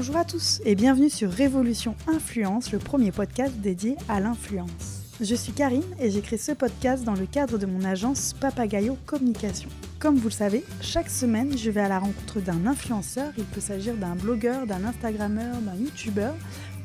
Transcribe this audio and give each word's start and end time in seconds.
Bonjour 0.00 0.16
à 0.16 0.24
tous 0.24 0.62
et 0.64 0.76
bienvenue 0.76 1.10
sur 1.10 1.30
Révolution 1.30 1.94
Influence, 2.06 2.72
le 2.72 2.78
premier 2.78 3.12
podcast 3.12 3.52
dédié 3.56 3.96
à 4.08 4.18
l'influence. 4.18 5.02
Je 5.20 5.34
suis 5.34 5.52
Karine 5.52 5.82
et 6.00 6.08
créé 6.22 6.38
ce 6.38 6.52
podcast 6.52 7.04
dans 7.04 7.12
le 7.12 7.26
cadre 7.26 7.58
de 7.58 7.66
mon 7.66 7.84
agence 7.84 8.34
Papagayo 8.40 8.96
Communication. 9.04 9.68
Comme 9.98 10.16
vous 10.16 10.28
le 10.28 10.32
savez, 10.32 10.64
chaque 10.80 11.10
semaine, 11.10 11.58
je 11.58 11.70
vais 11.70 11.82
à 11.82 11.88
la 11.88 11.98
rencontre 11.98 12.40
d'un 12.40 12.66
influenceur. 12.66 13.30
Il 13.36 13.44
peut 13.44 13.60
s'agir 13.60 13.94
d'un 13.94 14.14
blogueur, 14.14 14.66
d'un 14.66 14.86
Instagrammeur, 14.86 15.56
d'un 15.56 15.74
YouTubeur 15.74 16.34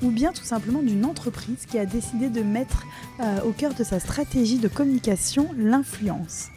ou 0.02 0.12
bien 0.12 0.34
tout 0.34 0.44
simplement 0.44 0.82
d'une 0.82 1.06
entreprise 1.06 1.66
qui 1.66 1.80
a 1.80 1.86
décidé 1.86 2.28
de 2.28 2.42
mettre 2.42 2.84
euh, 3.22 3.40
au 3.44 3.54
cœur 3.54 3.74
de 3.76 3.86
sa 3.86 4.02
stratégie 4.02 4.58
de 4.58 4.68
communication 4.68 5.48
l'influence. 5.58 6.50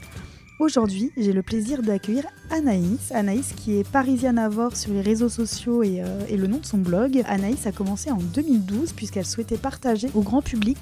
Aujourd'hui, 0.59 1.13
j'ai 1.17 1.33
le 1.33 1.43
plaisir 1.43 1.83
d'accueillir 1.83 2.25
Anaïs. 2.51 3.13
Anaïs 3.13 3.53
qui 3.53 3.79
est 3.79 3.89
parisienne 3.89 4.39
à 4.39 4.49
Vor 4.49 4.77
sur 4.77 4.93
les 4.93 5.03
réseaux 5.03 5.29
sociaux 5.29 5.85
et, 5.85 6.03
euh, 6.03 6.19
et, 6.29 6.37
le 6.37 6.49
nom 6.49 6.59
de 6.59 6.67
son 6.67 6.79
blog. 6.79 7.23
Anaïs 7.29 7.65
a 7.69 7.71
commencé 7.71 8.11
en 8.11 8.17
2012 8.17 8.93
puisqu'elle 8.93 9.25
souhaitait 9.25 9.57
partager 9.57 10.09
au 10.17 10.21
grand 10.23 10.43
public 10.43 10.79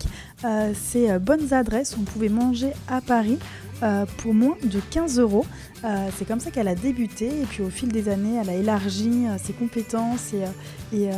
euh, 0.46 0.72
ses 0.74 1.10
euh, 1.10 1.18
bonnes 1.18 1.52
adresses 1.52 1.94
où 1.94 2.00
on 2.00 2.04
pouvait 2.04 2.30
manger 2.30 2.72
à 2.88 3.02
Paris 3.02 3.38
euh, 3.82 4.06
pour 4.16 4.32
moins 4.32 4.56
de 4.62 4.80
15 4.90 5.18
euros. 5.18 5.44
Euh, 5.84 6.08
c'est 6.16 6.26
comme 6.26 6.40
ça 6.40 6.50
qu'elle 6.50 6.68
a 6.68 6.74
débuté 6.74 7.26
et 7.26 7.44
puis 7.44 7.62
au 7.62 7.68
fil 7.68 7.90
des 7.90 8.08
années, 8.08 8.38
elle 8.40 8.48
a 8.48 8.54
élargi 8.54 9.26
euh, 9.26 9.36
ses 9.36 9.52
compétences 9.52 10.32
et, 10.32 11.10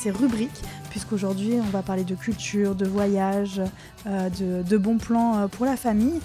ses, 0.00 0.10
rubriques 0.12 0.62
puisqu'aujourd'hui 0.90 1.54
on 1.58 1.70
va 1.70 1.82
parler 1.82 2.04
de 2.04 2.14
culture, 2.14 2.74
de 2.76 2.86
voyage, 2.86 3.60
de, 4.06 4.76
bons 4.78 4.98
plans 4.98 5.48
pour 5.48 5.66
la 5.66 5.76
famille. 5.76 6.20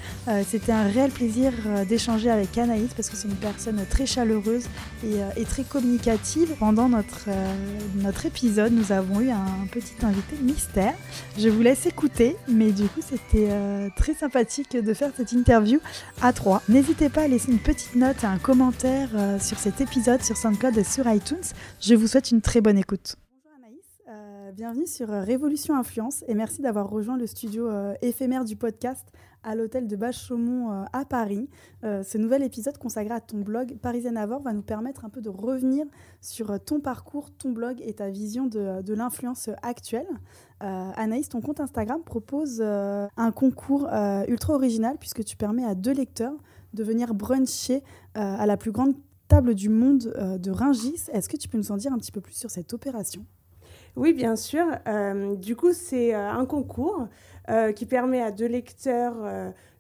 C'était 0.48 0.72
un 0.72 0.88
réel 0.88 1.12
plaisir 1.12 1.52
d'échanger 1.90 2.30
avec 2.30 2.58
Anaïs 2.58 2.94
parce 2.94 3.10
que 3.10 3.18
c'est 3.18 3.28
une 3.28 3.36
personne 3.36 3.84
très 3.90 4.06
chaleureuse 4.06 4.66
et, 5.04 5.44
très 5.44 5.64
communicative. 5.64 6.54
Pendant 6.60 6.88
notre 6.88 8.26
épisode, 8.26 8.72
nous 8.72 8.94
avons 8.94 9.20
eu 9.20 9.30
un 9.30 9.68
petit 9.72 9.94
invité 10.04 10.38
mystère. 10.42 10.94
Je 11.38 11.50
vous 11.50 11.62
laisse 11.62 11.86
écouter, 11.86 12.38
mais 12.48 12.72
du 12.72 12.84
coup 12.84 13.02
c'était 13.02 13.50
très 13.98 14.14
sympathique 14.14 14.78
de 14.78 14.91
faire 14.94 15.12
cette 15.16 15.32
interview 15.32 15.80
à 16.22 16.34
trois. 16.34 16.62
N'hésitez 16.70 17.10
pas 17.10 17.24
à 17.24 17.28
laisser 17.28 17.52
une 17.52 17.60
petite 17.60 17.96
note 17.96 18.24
et 18.24 18.28
un 18.28 18.38
commentaire 18.38 19.10
euh, 19.16 19.40
sur 19.40 19.58
cet 19.58 19.82
épisode 19.82 20.22
sur 20.22 20.38
SoundCloud 20.38 20.78
et 20.78 20.84
sur 20.84 21.08
iTunes. 21.08 21.38
Je 21.80 21.96
vous 21.96 22.08
souhaite 22.08 22.32
une 22.32 22.42
très 22.42 22.62
bonne 22.62 22.78
écoute. 22.78 23.16
Bonjour 23.34 23.52
Anaïs, 23.58 24.02
euh, 24.10 24.52
bienvenue 24.52 24.88
sur 24.88 25.12
euh, 25.12 25.24
Révolution 25.24 25.76
Influence 25.76 26.24
et 26.28 26.34
merci 26.34 26.62
d'avoir 26.62 26.90
rejoint 26.90 27.18
le 27.18 27.28
studio 27.28 27.68
euh, 27.68 27.94
éphémère 28.02 28.46
du 28.46 28.56
podcast 28.56 29.08
à 29.44 29.56
l'hôtel 29.56 29.88
de 29.88 29.96
Bache-Chaumont 29.96 30.72
euh, 30.72 30.84
à 30.94 31.04
Paris. 31.04 31.50
Ce 31.84 32.20
nouvel 32.20 32.44
épisode 32.44 32.78
consacré 32.78 33.12
à 33.12 33.20
ton 33.20 33.40
blog 33.40 33.76
Parisienne 33.82 34.16
Avor 34.18 34.44
va 34.44 34.54
nous 34.54 34.62
permettre 34.62 35.04
un 35.04 35.10
peu 35.10 35.20
de 35.20 35.30
revenir 35.30 35.84
sur 36.22 36.64
ton 36.64 36.80
parcours, 36.80 37.32
ton 37.32 37.50
blog 37.50 37.82
et 37.82 37.94
ta 37.94 38.10
vision 38.10 38.46
de, 38.46 38.84
de 38.84 38.94
l'influence 38.94 39.50
actuelle. 39.64 40.06
Euh, 40.64 40.92
Anaïs, 40.96 41.30
ton 41.30 41.42
compte 41.42 41.60
Instagram 41.60 42.04
propose 42.04 42.60
euh, 42.62 43.08
un 43.18 43.32
concours 43.32 43.88
euh, 43.92 44.24
ultra 44.28 44.54
original 44.54 44.98
puisque 45.00 45.24
tu 45.24 45.36
permets 45.36 45.66
à 45.66 45.74
deux 45.76 45.94
lecteurs 45.94 46.36
de 46.74 46.84
venir 46.84 47.14
bruncher 47.14 47.84
à 48.14 48.46
la 48.46 48.56
plus 48.56 48.72
grande 48.72 48.94
table 49.28 49.56
du 49.56 49.68
monde 49.68 50.14
de 50.40 50.52
Ringis. 50.52 51.10
Est-ce 51.12 51.28
que 51.28 51.36
tu 51.36 51.50
peux 51.50 51.58
nous 51.58 51.72
en 51.72 51.78
dire 51.78 51.92
un 51.92 51.98
petit 51.98 52.14
peu 52.14 52.22
plus 52.22 52.34
sur 52.34 52.50
cette 52.50 52.74
opération? 52.74 53.26
Oui, 53.98 54.14
bien 54.14 54.38
sûr. 54.38 54.66
du 55.38 55.58
coup, 55.58 55.74
c'est 55.74 56.14
un 56.14 56.46
concours 56.46 57.08
qui 57.76 57.86
permet 57.86 58.22
à 58.22 58.32
deux 58.32 58.46
lecteurs 58.46 59.16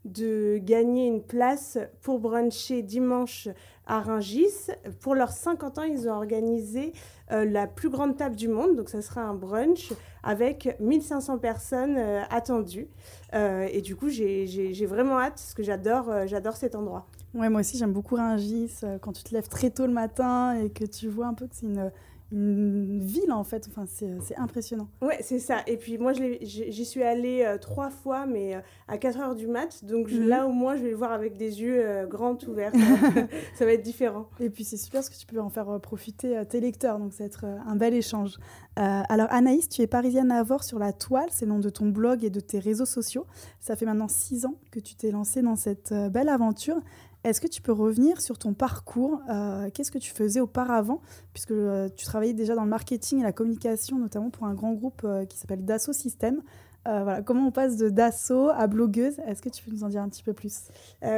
de 0.03 0.57
gagner 0.57 1.07
une 1.07 1.23
place 1.23 1.77
pour 2.01 2.19
bruncher 2.19 2.81
dimanche 2.81 3.47
à 3.91 3.99
Ringis. 3.99 4.71
Pour 5.01 5.15
leurs 5.15 5.33
50 5.33 5.77
ans, 5.77 5.83
ils 5.83 6.07
ont 6.07 6.13
organisé 6.13 6.93
euh, 7.31 7.43
la 7.43 7.67
plus 7.67 7.89
grande 7.89 8.15
table 8.15 8.37
du 8.37 8.47
monde. 8.47 8.77
Donc, 8.77 8.87
ça 8.87 9.01
sera 9.01 9.21
un 9.21 9.33
brunch 9.33 9.91
avec 10.23 10.77
1500 10.79 11.39
personnes 11.39 11.97
euh, 11.97 12.21
attendues. 12.29 12.87
Euh, 13.33 13.67
et 13.69 13.81
du 13.81 13.97
coup, 13.97 14.07
j'ai 14.07 14.85
vraiment 14.85 15.19
hâte 15.19 15.33
parce 15.33 15.53
que 15.53 15.61
j'adore 15.61 16.09
j'adore 16.25 16.55
cet 16.55 16.75
endroit. 16.75 17.05
Ouais, 17.33 17.49
moi 17.49 17.59
aussi, 17.59 17.77
j'aime 17.77 17.91
beaucoup 17.91 18.15
Ringis. 18.15 18.79
Quand 19.01 19.11
tu 19.11 19.23
te 19.23 19.33
lèves 19.33 19.49
très 19.49 19.69
tôt 19.69 19.85
le 19.85 19.93
matin 19.93 20.57
et 20.57 20.69
que 20.69 20.85
tu 20.85 21.09
vois 21.09 21.27
un 21.27 21.33
peu 21.33 21.47
que 21.47 21.55
c'est 21.55 21.65
une 21.65 21.91
une 22.31 22.99
ville 22.99 23.31
en 23.31 23.43
fait. 23.43 23.67
Enfin, 23.69 23.85
c'est 23.87 24.37
impressionnant. 24.37 24.87
Ouais, 25.01 25.19
c'est 25.21 25.39
ça. 25.39 25.57
Et 25.67 25.77
puis 25.77 25.97
moi, 25.97 26.13
j'y 26.13 26.85
suis 26.85 27.03
allée 27.03 27.43
euh, 27.43 27.57
trois 27.57 27.89
fois, 27.89 28.25
mais 28.25 28.55
euh, 28.55 28.61
à 28.87 28.97
4 28.97 29.19
heures 29.19 29.35
du 29.35 29.47
mat. 29.47 29.83
Donc 29.85 30.07
je, 30.07 30.21
mmh. 30.21 30.27
là, 30.27 30.47
au 30.47 30.51
moins, 30.51 30.75
je 30.75 30.83
vais 30.83 30.91
le 30.91 30.95
voir 30.95 31.11
avec 31.11 31.37
des 31.37 31.61
yeux 31.61 31.81
euh, 31.85 32.05
grands 32.05 32.37
ouverts. 32.47 32.71
ça 33.55 33.65
va 33.65 33.73
être 33.73 33.81
différent. 33.81 34.27
Et 34.39 34.49
puis 34.49 34.63
c'est 34.63 34.77
super 34.77 34.99
parce 35.01 35.09
que 35.09 35.17
tu 35.17 35.25
peux 35.25 35.39
en 35.39 35.49
faire 35.49 35.79
profiter 35.81 36.41
tes 36.49 36.59
lecteurs. 36.59 36.99
Donc 36.99 37.13
ça 37.13 37.23
va 37.23 37.27
être 37.27 37.45
un 37.45 37.75
bel 37.75 37.93
échange. 37.93 38.37
alors 38.75 39.27
Anaïs, 39.29 39.67
tu 39.67 39.81
es 39.81 39.87
parisienne 39.87 40.31
à 40.31 40.39
Avor 40.39 40.63
sur 40.63 40.79
la 40.79 40.93
toile. 40.93 41.29
C'est 41.31 41.45
le 41.45 41.51
nom 41.51 41.59
de 41.59 41.69
ton 41.69 41.87
blog 41.87 42.23
et 42.23 42.29
de 42.29 42.39
tes 42.39 42.59
réseaux 42.59 42.85
sociaux. 42.85 43.25
Ça 43.59 43.75
fait 43.75 43.85
maintenant 43.85 44.07
six 44.07 44.45
ans 44.45 44.55
que 44.71 44.79
tu 44.79 44.95
t'es 44.95 45.11
lancée 45.11 45.41
dans 45.41 45.55
cette 45.55 45.93
belle 45.93 46.29
aventure. 46.29 46.77
Est-ce 47.23 47.39
que 47.39 47.47
tu 47.47 47.61
peux 47.61 47.71
revenir 47.71 48.19
sur 48.19 48.37
ton 48.37 48.53
parcours 48.53 49.21
euh, 49.29 49.69
Qu'est-ce 49.73 49.91
que 49.91 49.99
tu 49.99 50.11
faisais 50.11 50.39
auparavant 50.39 51.01
Puisque 51.33 51.51
euh, 51.51 51.87
tu 51.95 52.05
travaillais 52.05 52.33
déjà 52.33 52.55
dans 52.55 52.63
le 52.63 52.69
marketing 52.69 53.19
et 53.19 53.23
la 53.23 53.31
communication, 53.31 53.99
notamment 53.99 54.29
pour 54.29 54.45
un 54.45 54.53
grand 54.53 54.73
groupe 54.73 55.01
euh, 55.03 55.25
qui 55.25 55.37
s'appelle 55.37 55.63
Dassault 55.63 55.93
Systèmes. 55.93 56.41
voilà, 56.85 57.21
comment 57.21 57.47
on 57.47 57.51
passe 57.51 57.77
de 57.77 57.89
Dassault 57.89 58.49
à 58.49 58.65
blogueuse? 58.65 59.19
Est-ce 59.27 59.41
que 59.41 59.49
tu 59.49 59.63
peux 59.63 59.71
nous 59.71 59.83
en 59.83 59.89
dire 59.89 60.01
un 60.01 60.09
petit 60.09 60.23
peu 60.23 60.33
plus? 60.33 60.69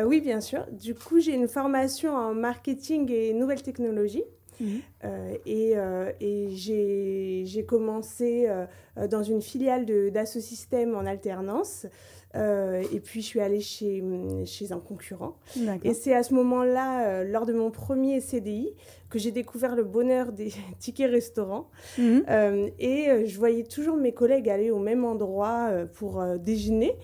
Oui, 0.06 0.20
bien 0.20 0.42
sûr. 0.42 0.66
Du 0.72 0.94
coup, 0.94 1.20
j'ai 1.20 1.34
une 1.34 1.48
formation 1.48 2.14
en 2.16 2.34
marketing 2.34 3.10
et 3.10 3.34
nouvelles 3.34 3.64
technologies. 3.64 4.26
Mmh. 4.60 4.66
Euh, 5.04 5.36
et, 5.46 5.74
euh, 5.76 6.12
et 6.20 6.50
j'ai 6.52 7.66
commencé 7.66 8.46
euh, 8.48 8.66
dans 9.08 9.24
une 9.24 9.42
filiale 9.42 9.86
d'Asso 10.12 10.40
Systèmes 10.40 10.96
en 10.96 11.06
alternance. 11.06 11.86
Et 12.36 13.00
puis, 13.00 13.22
je 13.22 13.28
suis 13.28 13.40
allée 13.40 13.62
chez, 13.62 14.04
chez 14.46 14.72
un 14.72 14.80
concurrent. 14.80 15.36
Et 15.84 15.94
c'est 15.94 16.14
à 16.14 16.24
ce 16.24 16.34
moment-là, 16.34 17.24
lors 17.24 17.46
de 17.46 17.54
mon 17.54 17.72
premier 17.72 18.22
CDI, 18.22 18.74
que 19.10 19.20
j'ai 19.20 19.32
découvert 19.32 19.76
le 19.76 19.84
bonheur 19.84 20.32
des 20.32 20.52
tickets 20.80 21.12
restaurants. 21.12 21.70
Mmh. 21.98 22.20
et 22.80 23.26
je 23.28 23.38
voyais 23.38 23.64
toujours 23.64 23.98
mes 23.98 24.14
collègues 24.14 24.50
aller 24.50 24.72
au 24.72 24.80
même 24.80 25.06
endroit 25.06 25.70
pour 25.94 26.24
déjeuner. 26.38 26.96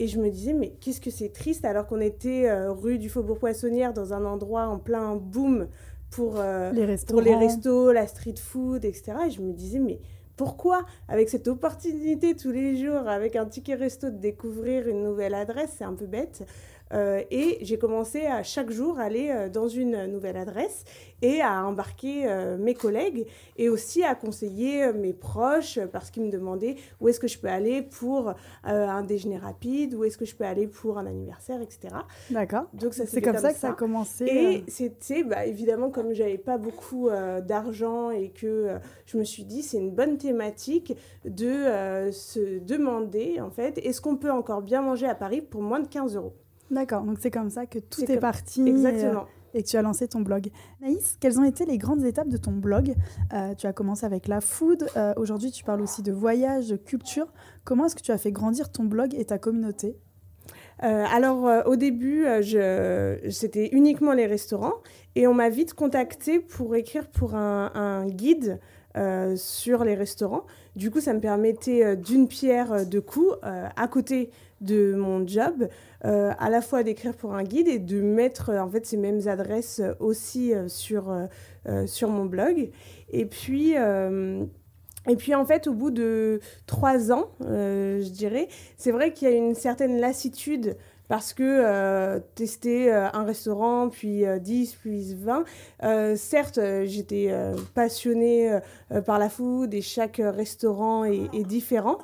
Et 0.00 0.06
je 0.06 0.18
me 0.18 0.30
disais, 0.30 0.54
mais 0.54 0.70
qu'est-ce 0.80 1.00
que 1.00 1.10
c'est 1.10 1.28
triste 1.28 1.66
alors 1.66 1.86
qu'on 1.86 2.00
était 2.00 2.48
euh, 2.48 2.72
rue 2.72 2.96
du 2.96 3.10
Faubourg 3.10 3.38
Poissonnière 3.38 3.92
dans 3.92 4.14
un 4.14 4.24
endroit 4.24 4.66
en 4.66 4.78
plein 4.78 5.14
boom 5.14 5.68
pour, 6.08 6.36
euh, 6.38 6.72
les, 6.72 6.96
pour 7.06 7.20
les 7.20 7.34
restos, 7.34 7.92
la 7.92 8.06
street 8.06 8.36
food, 8.38 8.86
etc. 8.86 9.12
Et 9.26 9.30
je 9.30 9.42
me 9.42 9.52
disais, 9.52 9.78
mais 9.78 10.00
pourquoi, 10.40 10.86
avec 11.06 11.28
cette 11.28 11.48
opportunité 11.48 12.34
tous 12.34 12.50
les 12.50 12.74
jours, 12.82 13.06
avec 13.08 13.36
un 13.36 13.44
ticket 13.44 13.74
resto, 13.74 14.08
de 14.08 14.16
découvrir 14.16 14.88
une 14.88 15.02
nouvelle 15.02 15.34
adresse, 15.34 15.74
c'est 15.76 15.84
un 15.84 15.92
peu 15.92 16.06
bête. 16.06 16.46
Euh, 16.92 17.22
et 17.30 17.58
j'ai 17.62 17.78
commencé 17.78 18.26
à 18.26 18.42
chaque 18.42 18.70
jour 18.70 18.98
aller 18.98 19.30
euh, 19.30 19.48
dans 19.48 19.68
une 19.68 20.06
nouvelle 20.06 20.36
adresse 20.36 20.84
et 21.22 21.40
à 21.40 21.64
embarquer 21.64 22.26
euh, 22.26 22.56
mes 22.56 22.74
collègues 22.74 23.26
et 23.56 23.68
aussi 23.68 24.02
à 24.02 24.14
conseiller 24.14 24.92
mes 24.92 25.12
proches 25.12 25.78
parce 25.92 26.10
qu'ils 26.10 26.24
me 26.24 26.30
demandaient 26.30 26.76
où 27.00 27.08
est-ce 27.08 27.20
que 27.20 27.28
je 27.28 27.38
peux 27.38 27.48
aller 27.48 27.82
pour 27.82 28.30
euh, 28.30 28.34
un 28.64 29.02
déjeuner 29.02 29.38
rapide, 29.38 29.94
où 29.94 30.04
est-ce 30.04 30.18
que 30.18 30.24
je 30.24 30.34
peux 30.34 30.44
aller 30.44 30.66
pour 30.66 30.98
un 30.98 31.06
anniversaire, 31.06 31.60
etc. 31.62 31.94
D'accord. 32.30 32.64
Donc 32.72 32.94
ça 32.94 33.06
c'est 33.06 33.20
comme, 33.20 33.34
comme, 33.34 33.42
ça 33.42 33.52
que 33.52 33.58
ça 33.58 33.70
a 33.70 33.72
commencé. 33.72 34.24
Et 34.24 34.64
c'était 34.68 35.22
bah, 35.22 35.46
évidemment 35.46 35.90
comme 35.90 36.12
j'avais 36.12 36.38
pas 36.38 36.58
beaucoup 36.58 37.08
d'argent 37.46 38.10
et 38.10 38.30
que 38.30 38.78
je 39.06 39.16
me 39.16 39.24
suis 39.24 39.44
dit 39.44 39.62
c'est 39.62 39.78
une 39.78 39.90
bonne 39.90 40.18
thématique 40.18 40.96
de 41.24 42.10
se 42.12 42.58
demander 42.58 43.40
en 43.40 43.50
fait 43.50 43.78
est-ce 43.78 44.00
qu'on 44.00 44.16
peut 44.16 44.30
encore 44.30 44.62
bien 44.62 44.82
manger 44.82 45.06
à 45.06 45.14
Paris 45.14 45.42
pour 45.42 45.62
moins 45.62 45.80
de 45.80 45.88
15 45.88 46.16
euros? 46.16 46.34
D'accord, 46.70 47.02
donc 47.02 47.18
c'est 47.20 47.30
comme 47.30 47.50
ça 47.50 47.66
que 47.66 47.78
tout 47.78 48.00
est, 48.00 48.04
est 48.04 48.06
comme... 48.14 48.20
parti. 48.20 48.66
Exactement. 48.68 49.26
Et, 49.54 49.58
et, 49.58 49.62
que 49.62 49.68
tu 49.68 49.76
as 49.76 49.82
lancé 49.82 50.06
ton 50.06 50.20
blog. 50.20 50.50
Naïs, 50.80 51.16
quelles 51.20 51.38
ont 51.40 51.44
été 51.44 51.64
les 51.64 51.78
grandes 51.78 52.04
étapes 52.04 52.28
de 52.28 52.36
ton 52.36 52.52
blog? 52.52 52.94
Euh, 53.32 53.54
Tu 53.54 53.66
as 53.66 53.72
commencé 53.72 54.06
avec 54.06 54.28
la 54.28 54.40
food, 54.40 54.86
euh, 54.96 55.12
aujourd'hui 55.16 55.50
tu 55.50 55.64
parles 55.64 55.82
aussi 55.82 56.02
de 56.02 56.12
voyage, 56.12 56.68
de 56.68 56.76
culture. 56.76 57.26
Comment 57.64 57.86
est-ce 57.86 57.96
que 57.96 58.02
tu 58.02 58.12
as 58.12 58.18
fait 58.18 58.32
grandir 58.32 58.70
ton 58.70 58.84
blog 58.84 59.14
et 59.14 59.24
ta 59.24 59.38
communauté? 59.38 59.96
Euh, 60.82 61.04
alors 61.12 61.46
euh, 61.46 61.62
au 61.66 61.76
début, 61.76 62.24
euh, 62.24 63.18
c'était 63.28 63.68
uniquement 63.72 64.12
les 64.14 64.26
restaurants 64.26 64.76
et 65.14 65.26
on 65.26 65.34
m'a 65.34 65.50
vite 65.50 65.74
contacté 65.74 66.40
pour 66.40 66.74
écrire 66.74 67.08
pour 67.08 67.34
un, 67.34 67.70
un 67.74 68.06
guide 68.06 68.60
euh, 68.96 69.36
sur 69.36 69.84
les 69.84 69.94
restaurants. 69.94 70.44
Du 70.76 70.90
coup, 70.90 71.00
ça 71.00 71.12
me 71.12 71.20
permettait 71.20 71.84
euh, 71.84 71.96
d'une 71.96 72.28
pierre 72.28 72.86
deux 72.86 73.02
coups 73.02 73.36
euh, 73.44 73.68
à 73.76 73.88
côté 73.88 74.30
de 74.60 74.94
mon 74.94 75.26
job, 75.26 75.68
à 76.02 76.50
la 76.50 76.60
fois 76.60 76.82
d'écrire 76.82 77.14
pour 77.14 77.34
un 77.34 77.44
guide 77.44 77.68
et 77.68 77.78
de 77.78 78.00
mettre 78.00 78.50
en 78.50 78.68
fait 78.68 78.86
ces 78.86 78.96
mêmes 78.96 79.26
adresses 79.26 79.80
aussi 79.98 80.52
sur, 80.68 81.14
sur 81.86 82.08
mon 82.08 82.24
blog. 82.24 82.70
Et 83.10 83.26
puis 83.26 83.76
et 85.08 85.16
puis 85.16 85.34
en 85.34 85.44
fait, 85.44 85.66
au 85.66 85.72
bout 85.72 85.90
de 85.90 86.40
trois 86.66 87.10
ans, 87.10 87.30
euh, 87.42 88.02
je 88.02 88.10
dirais, 88.10 88.48
c'est 88.76 88.90
vrai 88.90 89.12
qu'il 89.12 89.28
y 89.28 89.32
a 89.32 89.34
une 89.34 89.54
certaine 89.54 89.98
lassitude 89.98 90.76
parce 91.08 91.32
que 91.32 92.20
tester 92.36 92.92
un 92.92 93.24
restaurant, 93.24 93.88
puis 93.88 94.22
10, 94.40 94.76
puis 94.76 95.16
20, 95.16 95.44
certes, 96.14 96.60
j'étais 96.84 97.34
passionnée 97.74 98.60
par 99.04 99.18
la 99.18 99.28
food 99.28 99.74
et 99.74 99.82
chaque 99.82 100.22
restaurant 100.22 101.02
est 101.02 101.42
différent. 101.42 101.98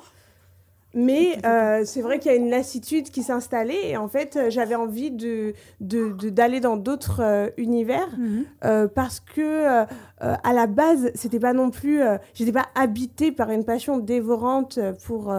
Mais 0.97 1.37
euh, 1.45 1.83
c'est 1.85 2.01
vrai 2.01 2.17
qu'il 2.17 2.31
y 2.31 2.33
a 2.33 2.37
une 2.37 2.49
lassitude 2.49 3.11
qui 3.11 3.21
s'est 3.21 3.31
installée 3.31 3.79
et 3.83 3.97
en 3.97 4.07
fait, 4.07 4.35
euh, 4.35 4.49
j'avais 4.49 4.73
envie 4.73 5.11
de, 5.11 5.53
d'aller 5.79 6.59
dans 6.59 6.75
d'autres 6.75 7.21
euh, 7.21 7.49
univers 7.57 8.07
mhm. 8.17 8.87
parce 8.95 9.19
que 9.19 9.85
à 10.19 10.53
la 10.53 10.65
base, 10.65 11.11
c'était 11.13 11.39
pas 11.39 11.53
non 11.53 11.69
plus, 11.69 12.01
j'étais 12.33 12.51
pas 12.51 12.65
habitée 12.73 13.31
par 13.31 13.51
une 13.51 13.63
passion 13.63 13.99
dévorante 13.99 14.79
pour 15.05 15.33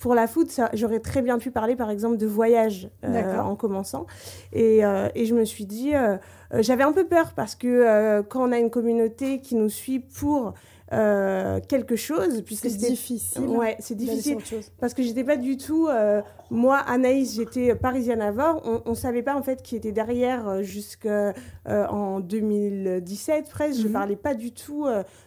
pour 0.00 0.14
la 0.14 0.26
food, 0.26 0.48
j'aurais 0.72 0.98
très 0.98 1.22
bien 1.22 1.38
pu 1.38 1.52
parler 1.52 1.76
par 1.76 1.90
exemple 1.90 2.16
de 2.16 2.26
voyage 2.26 2.90
en 3.04 3.54
commençant. 3.54 4.06
Et, 4.52 4.80
et, 5.14 5.26
je 5.26 5.34
me 5.34 5.44
suis 5.44 5.64
dit, 5.64 5.92
j'avais 6.58 6.82
un 6.82 6.92
peu 6.92 7.04
peur 7.06 7.32
parce 7.34 7.54
que 7.54 8.22
quand 8.22 8.48
on 8.48 8.52
a 8.52 8.58
une 8.58 8.70
communauté 8.70 9.40
qui 9.40 9.54
nous 9.54 9.68
suit 9.68 10.00
pour 10.00 10.54
euh, 10.94 11.60
quelque 11.68 11.96
chose. 11.96 12.42
Puisque 12.42 12.70
c'est 12.70 12.76
difficile. 12.76 13.44
Ouais, 13.46 13.76
c'est 13.80 13.96
difficile. 13.96 14.38
Parce 14.78 14.94
que 14.94 15.02
j'étais 15.02 15.24
pas 15.24 15.36
du 15.36 15.56
tout. 15.56 15.88
Euh, 15.88 16.22
moi, 16.50 16.78
Anaïs, 16.78 17.34
j'étais 17.34 17.74
parisienne 17.74 18.22
avant. 18.22 18.60
On, 18.64 18.90
ne 18.90 18.94
savait 18.94 19.22
pas 19.22 19.34
en 19.34 19.42
fait 19.42 19.62
qui 19.62 19.76
était 19.76 19.92
derrière 19.92 20.48
euh, 20.48 20.62
jusqu'en 20.62 22.20
2017 22.20 23.50
presque. 23.50 23.74
Je 23.74 23.78
ne 23.78 23.82
Je 23.82 23.88
mhm. 23.88 23.92
parlais 23.92 24.16
pas 24.16 24.34
du 24.34 24.52
tout 24.52 24.86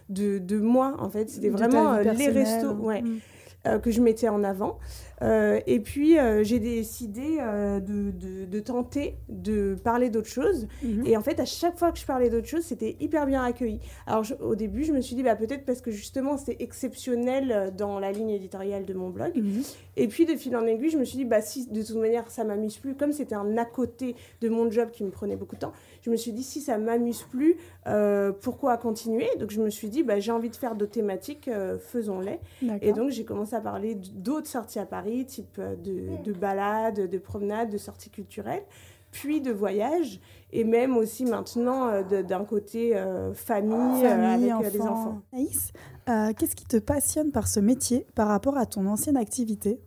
de, 0.09 0.37
de, 0.37 0.57
moi 0.57 0.95
en 0.99 1.09
fait. 1.09 1.29
C'était 1.29 1.49
vraiment 1.49 1.97
les 1.97 2.29
restos. 2.29 2.73
Ouais. 2.73 3.01
Mhm. 3.01 3.17
Euh, 3.17 3.36
que 3.81 3.91
je 3.91 4.01
mettais 4.01 4.29
en 4.29 4.43
avant. 4.43 4.79
Euh, 5.23 5.59
et 5.65 5.79
puis, 5.79 6.19
euh, 6.19 6.43
j'ai 6.43 6.59
décidé 6.59 7.37
de, 7.37 8.11
de, 8.45 8.59
tenter 8.59 9.15
de 9.29 9.75
parler 9.83 10.09
d'autres 10.09 10.29
choses. 10.29 10.67
Mhm. 10.83 11.05
Et 11.05 11.17
en 11.17 11.21
fait, 11.21 11.39
à 11.39 11.45
chaque 11.45 11.77
fois 11.77 11.91
que 11.91 11.99
je 11.99 12.05
parlais 12.05 12.29
d'autres 12.29 12.47
choses, 12.47 12.63
c'était 12.63 12.95
hyper 12.99 13.25
bien 13.25 13.43
accueilli. 13.43 13.79
Alors, 14.05 14.25
au 14.41 14.55
début, 14.55 14.83
je 14.83 14.93
me 14.93 15.01
suis 15.01 15.15
dit, 15.15 15.23
bah, 15.23 15.35
peut-être 15.35 15.65
parce 15.65 15.81
que 15.81 15.91
justement, 15.91 16.37
c'était 16.37 16.63
exceptionnel 16.63 17.73
dans 17.75 17.99
la 17.99 18.11
ligne 18.11 18.29
éditoriale 18.29 18.85
de 18.85 18.93
mon 18.93 19.09
blog. 19.09 19.31
Mhm. 19.35 19.63
Et 19.95 20.07
puis, 20.07 20.25
de 20.25 20.35
fil 20.35 20.55
en 20.55 20.65
aiguille, 20.65 20.91
je 20.91 20.97
me 20.97 21.05
suis 21.05 21.17
dit, 21.17 21.25
bah, 21.25 21.41
si 21.41 21.67
de 21.67 21.81
toute 21.81 21.97
manière, 21.97 22.29
ça 22.29 22.43
m'amuse 22.43 22.77
plus, 22.77 22.95
comme 22.95 23.11
c'était 23.11 23.35
un 23.35 23.57
à 23.57 23.65
côté 23.65 24.15
de 24.41 24.49
mon 24.49 24.69
job 24.69 24.89
qui 24.91 25.03
me 25.03 25.09
prenait 25.09 25.35
beaucoup 25.35 25.55
de 25.55 25.61
temps, 25.61 25.73
je 26.07 26.11
me 26.11 26.15
suis 26.15 26.31
dit, 26.31 26.43
si 26.43 26.61
ça 26.61 26.77
m'amuse 26.77 27.23
plus, 27.23 27.57
euh, 27.85 28.31
pourquoi 28.31 28.77
continuer? 28.77 29.27
Donc 29.39 29.51
je 29.51 29.61
me 29.61 29.69
suis 29.69 29.89
dit, 29.89 30.03
bah, 30.03 30.21
j'ai 30.21 30.31
envie 30.31 30.49
de 30.49 30.55
faire 30.55 30.73
d'autres 30.73 30.93
thématiques, 30.93 31.49
euh, 31.49 31.77
faisons-les. 31.77 32.39
Et 32.81 32.93
donc 32.93 33.09
j'ai 33.09 33.25
commencé 33.25 33.57
à 33.57 33.59
parler 33.59 33.95
d'autres 33.95 34.47
sorties 34.47 34.79
à 34.79 34.85
Paris, 34.85 35.25
type 35.25 35.57
euh, 35.59 35.75
de, 35.75 36.23
de 36.23 36.31
balades, 36.31 37.09
de 37.09 37.17
promenades, 37.17 37.69
de 37.69 37.77
sorties 37.77 38.09
culturelles 38.09 38.63
puis 39.11 39.41
de 39.41 39.51
voyages, 39.51 40.19
et 40.51 40.63
même 40.63 40.95
aussi 40.95 41.25
maintenant 41.25 42.03
d'un 42.03 42.43
côté 42.43 42.93
famille, 43.33 44.05
avec 44.05 44.71
des 44.71 44.81
enfants. 44.81 45.21
Aïs, 45.33 45.71
qu'est-ce 46.05 46.55
qui 46.55 46.65
te 46.65 46.77
passionne 46.77 47.31
par 47.31 47.47
ce 47.47 47.59
métier 47.59 48.05
par 48.15 48.27
rapport 48.27 48.57
à 48.57 48.65
ton 48.65 48.85
ancienne 48.85 49.17
activité? 49.17 49.81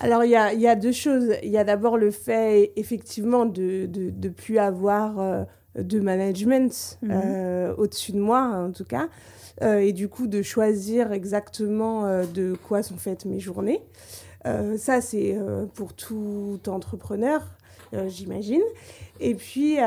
Alors, 0.00 0.24
il 0.24 0.30
y 0.30 0.36
a, 0.36 0.54
y 0.54 0.66
a, 0.66 0.76
deux 0.76 0.92
choses. 0.92 1.34
Il 1.42 1.50
y 1.50 1.58
a 1.58 1.64
d'abord 1.64 1.98
le 1.98 2.10
fait, 2.10 2.72
effectivement, 2.76 3.44
de 3.44 3.88
ne 3.94 4.28
plus 4.30 4.58
avoir 4.58 5.20
euh, 5.20 5.44
de 5.78 6.00
management 6.00 6.98
mhm. 7.02 7.10
euh, 7.12 7.74
au-dessus 7.76 8.12
de 8.12 8.20
moi, 8.20 8.40
en 8.40 8.72
tout 8.72 8.84
cas. 8.84 9.08
Euh, 9.62 9.78
et 9.78 9.92
du 9.92 10.08
coup, 10.08 10.26
de 10.26 10.40
choisir 10.40 11.12
exactement 11.12 12.24
de 12.24 12.56
quoi 12.66 12.82
sont 12.82 12.96
faites 12.96 13.26
mes 13.26 13.40
journées. 13.40 13.82
ça, 14.78 15.02
c'est 15.02 15.38
pour 15.74 15.92
tout 15.92 16.60
entrepreneur, 16.66 17.46
j'imagine. 18.06 18.62
Et 19.20 19.34
puis, 19.34 19.78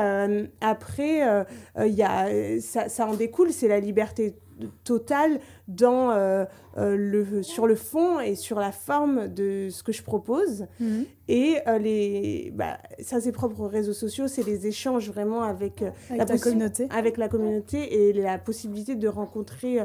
après, 0.60 1.44
y 1.76 2.02
a, 2.02 2.60
ça, 2.60 2.88
ça 2.88 3.06
en 3.08 3.14
découle, 3.14 3.50
c'est 3.50 3.68
la 3.68 3.80
liberté 3.80 4.36
totale 4.84 5.40
dans, 5.68 6.10
euh, 6.10 6.44
euh, 6.76 6.96
le, 6.96 7.42
sur 7.42 7.66
le 7.66 7.74
fond 7.74 8.20
et 8.20 8.34
sur 8.34 8.58
la 8.58 8.72
forme 8.72 9.28
de 9.28 9.68
ce 9.70 9.82
que 9.82 9.92
je 9.92 10.02
propose. 10.02 10.66
Mhm. 10.80 11.04
Et 11.28 11.56
euh, 11.66 11.78
les, 11.78 12.52
bah, 12.54 12.78
ça, 13.00 13.20
c'est 13.20 13.32
propre 13.32 13.60
aux 13.60 13.68
réseaux 13.68 13.92
sociaux, 13.92 14.28
c'est 14.28 14.44
les 14.44 14.66
échanges 14.66 15.08
vraiment 15.10 15.42
avec, 15.42 15.84
la 16.10 16.38
communauté. 16.38 16.86
Avec 16.90 17.16
la 17.16 17.28
communauté 17.28 18.08
et 18.08 18.12
la 18.12 18.38
possibilité 18.38 18.94
de 18.94 19.08
rencontrer 19.08 19.80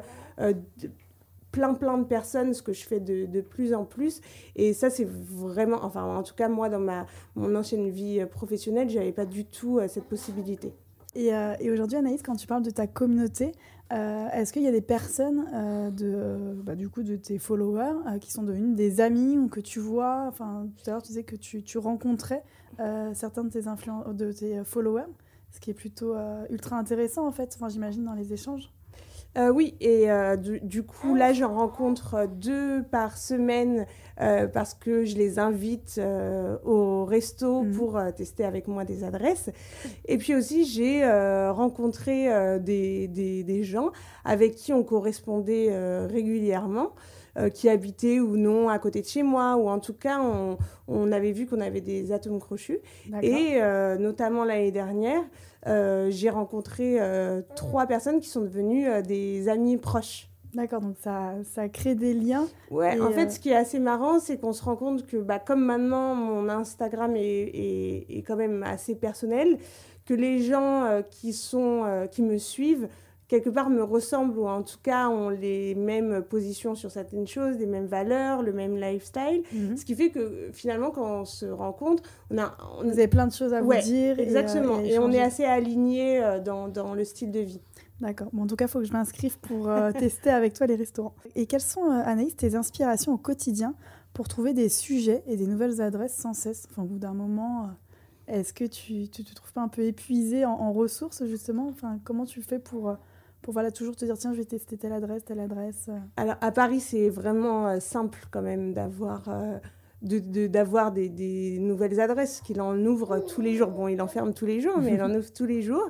plein, 1.51 1.74
plein 1.74 1.98
de 1.98 2.04
personnes, 2.04 2.54
ce 2.54 2.62
que 2.62 2.74
je 2.74 2.86
fais 2.86 3.00
de, 3.00 3.25
de 3.25 3.42
plus 3.42 3.74
en 3.74 3.86
plus. 3.86 4.21
Et 4.56 4.74
ça, 4.74 4.89
c'est 4.89 5.07
vraiment, 5.07 5.80
enfin, 5.83 6.04
en 6.04 6.24
tout 6.24 6.36
cas, 6.36 6.48
moi, 6.48 6.69
dans 6.69 6.80
ma, 6.80 7.06
mon 7.36 7.56
ancienne 7.56 7.89
vie 7.89 8.24
professionnelle, 8.25 8.89
je 8.89 8.98
n'avais 8.98 9.12
pas 9.12 9.25
du 9.25 9.45
tout 9.45 9.80
cette 9.88 10.06
possibilité. 10.06 10.74
Et, 11.16 11.31
et 11.60 11.71
aujourd'hui, 11.71 11.98
Anaïs, 11.98 12.21
quand 12.21 12.36
tu 12.36 12.45
parles 12.45 12.63
de 12.63 12.69
ta 12.69 12.86
communauté, 12.86 13.54
euh, 13.92 14.30
est-ce 14.30 14.54
qu'il 14.54 14.62
y 14.62 14.68
a 14.68 14.72
des 14.72 14.82
personnes 14.82 15.48
euh, 15.54 15.90
de, 15.90 16.62
bah, 16.62 16.76
du 16.76 16.90
coup, 16.90 17.02
de 17.02 17.16
tes 17.16 17.40
followers 17.40 17.96
euh, 18.08 18.20
qui 18.20 18.32
sont 18.32 18.44
devenus 18.44 18.76
des 18.76 19.02
amis 19.02 19.38
ou 19.38 19.48
que 19.48 19.60
tu 19.60 19.80
vois 19.80 20.26
Enfin, 20.28 20.68
tout 20.78 20.90
à 20.90 20.94
l'heure, 20.94 21.02
tu 21.02 21.08
disais 21.08 21.24
que 21.24 21.36
tu, 21.36 21.64
tu 21.64 21.78
rencontrais 21.78 22.44
certains 23.14 23.44
de 23.44 23.50
tes, 23.50 23.62
de 23.62 24.32
tes 24.32 24.64
followers, 24.64 25.12
ce 25.52 25.60
qui 25.60 25.72
est 25.72 25.74
plutôt 25.74 26.16
ultra 26.50 26.78
intéressant 26.78 27.28
en 27.28 27.32
fait, 27.32 27.54
enfin, 27.56 27.68
j'imagine, 27.68 28.06
dans 28.06 28.14
les 28.14 28.32
échanges. 28.32 28.72
Euh, 29.38 29.50
oui, 29.50 29.76
et 29.80 30.10
euh, 30.10 30.36
du, 30.36 30.84
coup, 30.84 31.14
là, 31.14 31.34
j'en 31.34 31.54
rencontre 31.54 32.28
deux 32.28 32.84
par 32.84 33.18
semaine 33.18 33.86
euh, 34.22 34.48
parce 34.48 34.74
que 34.74 35.06
je 35.06 35.16
les 35.16 35.38
invite 35.38 36.02
au 36.64 37.06
resto 37.06 37.62
mhm. 37.64 37.72
pour 37.74 38.00
tester 38.16 38.44
avec 38.44 38.68
moi 38.68 38.86
des 38.86 39.04
adresses. 39.04 39.52
Et 40.06 40.18
puis 40.18 40.36
aussi, 40.36 40.66
j'ai 40.66 41.06
rencontré 41.52 42.60
des, 42.60 43.08
des, 43.08 43.44
des, 43.44 43.64
gens 43.64 43.92
avec 44.26 44.56
qui 44.56 44.74
on 44.74 44.84
correspondait 44.84 45.70
régulièrement. 46.08 46.92
Qui 47.54 47.70
habitaient 47.70 48.20
ou 48.20 48.38
non 48.38 48.70
à 48.70 48.80
côté 48.80 49.02
de 49.02 49.08
chez 49.08 49.24
moi, 49.24 49.56
ou 49.56 49.70
en 49.70 49.80
tout 49.80 49.94
cas, 49.94 50.20
on, 50.20 50.58
on 50.88 51.12
avait 51.12 51.32
vu 51.32 51.46
qu'on 51.46 51.62
avait 51.62 51.82
des 51.82 52.12
atomes 52.12 52.40
crochus. 52.40 52.80
Et 53.22 53.60
notamment 54.00 54.44
l'année 54.44 54.72
dernière, 54.72 55.24
euh, 55.68 56.10
j'ai 56.10 56.30
rencontré 56.30 56.98
euh, 57.00 57.42
trois 57.56 57.86
personnes 57.86 58.22
qui 58.22 58.30
sont 58.30 58.42
devenues 58.42 58.88
euh, 58.88 59.02
des 59.02 59.50
amis 59.50 59.78
proches. 59.78 60.30
D'accord, 60.54 60.82
donc 60.82 60.96
ça, 61.00 61.34
ça 61.44 61.70
crée 61.70 61.96
des 61.96 62.14
liens. 62.14 62.48
Ouais, 62.72 63.00
en 63.00 63.12
fait, 63.12 63.30
ce 63.30 63.40
qui 63.40 63.50
est 63.50 63.56
assez 63.56 63.78
marrant, 63.78 64.20
c'est 64.20 64.40
qu'on 64.40 64.54
se 64.54 64.64
rend 64.64 64.76
compte 64.76 65.06
que 65.06 65.18
bah, 65.18 65.38
comme 65.38 65.64
maintenant 65.64 66.16
mon 66.16 66.50
Instagram 66.50 67.16
est, 67.16 67.22
est, 67.22 68.06
est, 68.10 68.22
quand 68.24 68.36
même 68.36 68.64
assez 68.64 68.96
personnel, 68.96 69.60
que 70.06 70.16
les 70.16 70.42
gens 70.42 71.04
qui, 71.12 71.34
sont, 71.34 72.08
qui 72.10 72.24
me 72.24 72.40
suivent 72.40 72.88
quelque 73.30 73.50
part 73.50 73.69
me 73.69 73.83
ressemblent 73.83 74.38
ou 74.38 74.48
en 74.48 74.64
tout 74.64 74.80
cas 74.81 75.07
ont 75.07 75.30
les 75.30 75.76
mêmes 75.76 76.24
positions 76.24 76.76
sur 76.76 76.92
certaines 76.92 77.28
choses, 77.28 77.57
les 77.57 77.68
mêmes 77.68 77.86
valeurs, 77.86 78.42
le 78.42 78.52
même 78.52 78.76
lifestyle. 78.76 79.44
Mhm. 79.54 79.78
Ce 79.78 79.86
qui 79.86 79.95
fait 79.95 80.09
que 80.09 80.50
finalement, 80.52 80.90
quand 80.92 81.21
on 81.21 81.26
se 81.26 81.45
rencontre, 81.45 82.04
on 82.31 82.38
a. 82.40 82.57
On... 82.78 82.83
Vous 82.83 82.94
avez 82.94 83.07
plein 83.07 83.28
de 83.28 83.31
choses 83.31 83.54
à 83.54 83.62
vous 83.62 83.74
dire. 83.76 84.19
Exactement. 84.19 84.81
Et, 84.81 84.98
on 85.00 85.12
est 85.12 85.21
assez 85.21 85.45
alignés 85.45 86.21
euh, 86.21 86.40
dans, 86.40 86.68
dans, 86.68 86.95
le 86.95 87.06
style 87.06 87.31
de 87.31 87.40
vie. 87.40 87.62
D'accord. 88.02 88.30
Bon, 88.33 88.44
en 88.44 88.48
tout 88.48 88.56
cas, 88.56 88.66
il 88.66 88.68
faut 88.68 88.80
que 88.80 88.86
je 88.86 88.94
m'inscrive 88.94 89.38
pour 89.40 89.69
euh, 89.69 89.92
tester 89.98 90.31
avec 90.31 90.54
toi 90.54 90.66
les 90.66 90.76
restaurants. 90.76 91.14
Et 91.36 91.45
quelles 91.45 91.62
sont, 91.62 91.86
euh, 91.86 92.02
Anaïs, 92.04 92.36
tes 92.36 92.56
inspirations 92.56 93.14
au 93.14 93.18
quotidien 93.18 93.76
pour 94.14 94.28
trouver 94.28 94.54
des 94.54 94.69
sujets 94.69 95.24
et 95.28 95.38
des 95.38 95.45
nouvelles 95.45 95.81
adresses 95.81 96.16
sans 96.16 96.33
cesse? 96.33 96.68
Enfin, 96.71 96.81
au 96.81 96.86
bout 96.88 97.00
d'un 97.00 97.14
moment. 97.14 97.69
Est-ce 98.28 98.54
que 98.54 98.66
tu 98.66 98.94
ne 98.94 99.06
te 99.06 99.33
trouves 99.33 99.54
pas 99.54 99.62
un 99.62 99.68
peu 99.68 99.83
épuisé 99.83 100.45
en, 100.45 100.52
en 100.52 100.71
ressources, 100.71 101.26
justement? 101.26 101.68
Enfin, 101.68 102.00
Comment 102.04 102.26
tu 102.26 102.42
fais 102.42 102.59
pour 102.59 102.95
pour 103.42 103.54
voilà, 103.54 103.72
toujours 103.72 103.96
te 103.96 104.06
dire 104.06 104.18
tiens, 104.18 104.34
je 104.34 104.40
vais 104.40 104.46
tester 104.46 104.78
telle 104.78 104.94
adresse, 104.94 105.24
telle 105.26 105.40
adresse 105.40 105.86
euh. 105.90 105.98
Alors 106.18 106.36
à 106.42 106.52
Paris, 106.52 106.80
c'est 106.80 107.10
vraiment 107.10 107.68
euh, 107.68 107.80
simple 107.80 108.19
quand 108.31 108.42
même 108.42 108.74
d'avoir 108.74 109.24
euh, 109.30 109.58
de, 110.02 110.48
d'avoir 110.48 110.92
des, 110.92 111.10
des, 111.10 111.60
nouvelles 111.60 112.00
adresses, 112.00 112.42
qu'il 112.42 112.62
en 112.62 112.78
ouvre 112.86 113.19
tous 113.19 113.42
les 113.42 113.56
jours. 113.56 113.69
Bon, 113.69 113.88
il 113.88 114.02
en 114.02 114.08
ferme 114.08 114.34
tous 114.34 114.46
les 114.46 114.62
jours, 114.62 114.78
mais 114.80 114.94
il 114.94 115.02
en 115.02 115.14
ouvre 115.16 115.31
tous 115.34 115.46
les 115.46 115.62
jours. 115.62 115.90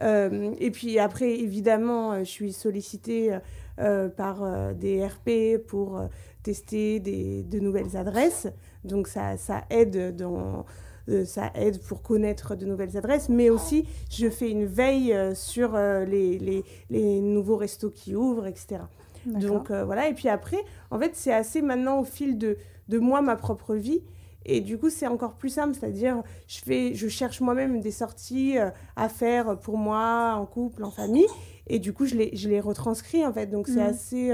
et 0.00 0.70
puis 0.72 0.98
après, 0.98 1.30
évidemment, 1.38 2.18
je 2.18 2.30
suis 2.30 2.52
sollicitée 2.52 3.38
par 4.16 4.74
des 4.74 5.06
RP 5.06 5.64
pour 5.64 6.00
tester 6.46 7.00
des, 7.00 7.42
de 7.42 7.58
nouvelles 7.58 7.96
adresses. 7.96 8.46
Donc 8.84 9.08
ça, 9.08 9.36
ça 9.36 9.64
aide 9.68 10.14
dans 10.14 10.38
euh, 10.38 10.62
ça 11.24 11.50
aide 11.54 11.80
pour 11.80 12.02
connaître 12.02 12.56
de 12.56 12.66
nouvelles 12.66 12.96
adresses, 12.96 13.28
mais 13.28 13.50
aussi 13.50 13.86
je 14.10 14.28
fais 14.28 14.50
une 14.50 14.66
veille 14.66 15.12
euh, 15.12 15.34
sur 15.34 15.74
euh, 15.74 16.04
les, 16.04 16.38
les, 16.38 16.64
les, 16.90 17.20
nouveaux 17.20 17.56
restos 17.56 17.90
qui 17.90 18.14
ouvrent, 18.14 18.46
etc. 18.46 18.82
Donc 19.26 19.72
voilà, 19.72 20.08
et 20.08 20.14
puis 20.14 20.28
après, 20.28 20.64
en 20.92 21.00
fait, 21.00 21.10
c'est 21.14 21.32
assez 21.32 21.60
maintenant 21.60 21.98
au 21.98 22.04
fil 22.04 22.38
de, 22.38 22.58
de 22.88 22.98
moi, 23.00 23.22
ma 23.22 23.34
propre 23.34 23.74
vie. 23.74 24.00
Et 24.44 24.60
du 24.60 24.78
coup, 24.78 24.88
c'est 24.88 25.08
encore 25.08 25.34
plus 25.34 25.48
simple, 25.48 25.74
c'est-à-dire, 25.74 26.22
je, 26.46 26.60
fais, 26.60 26.94
je 26.94 27.08
cherche 27.08 27.40
moi-même 27.40 27.80
des 27.80 27.90
sorties 27.90 28.56
à 28.94 29.08
faire 29.08 29.58
pour 29.58 29.78
moi, 29.78 30.34
en 30.36 30.46
couple, 30.46 30.84
en 30.84 30.92
famille. 30.92 31.26
Et 31.66 31.80
du 31.80 31.92
coup, 31.92 32.06
je 32.06 32.14
les, 32.14 32.36
je 32.36 32.48
les 32.48 32.60
retranscris, 32.60 33.26
en 33.26 33.32
fait. 33.32 33.48
Donc, 33.48 33.66
c'est 33.66 33.82
mmh. 33.82 33.88
assez 33.88 34.28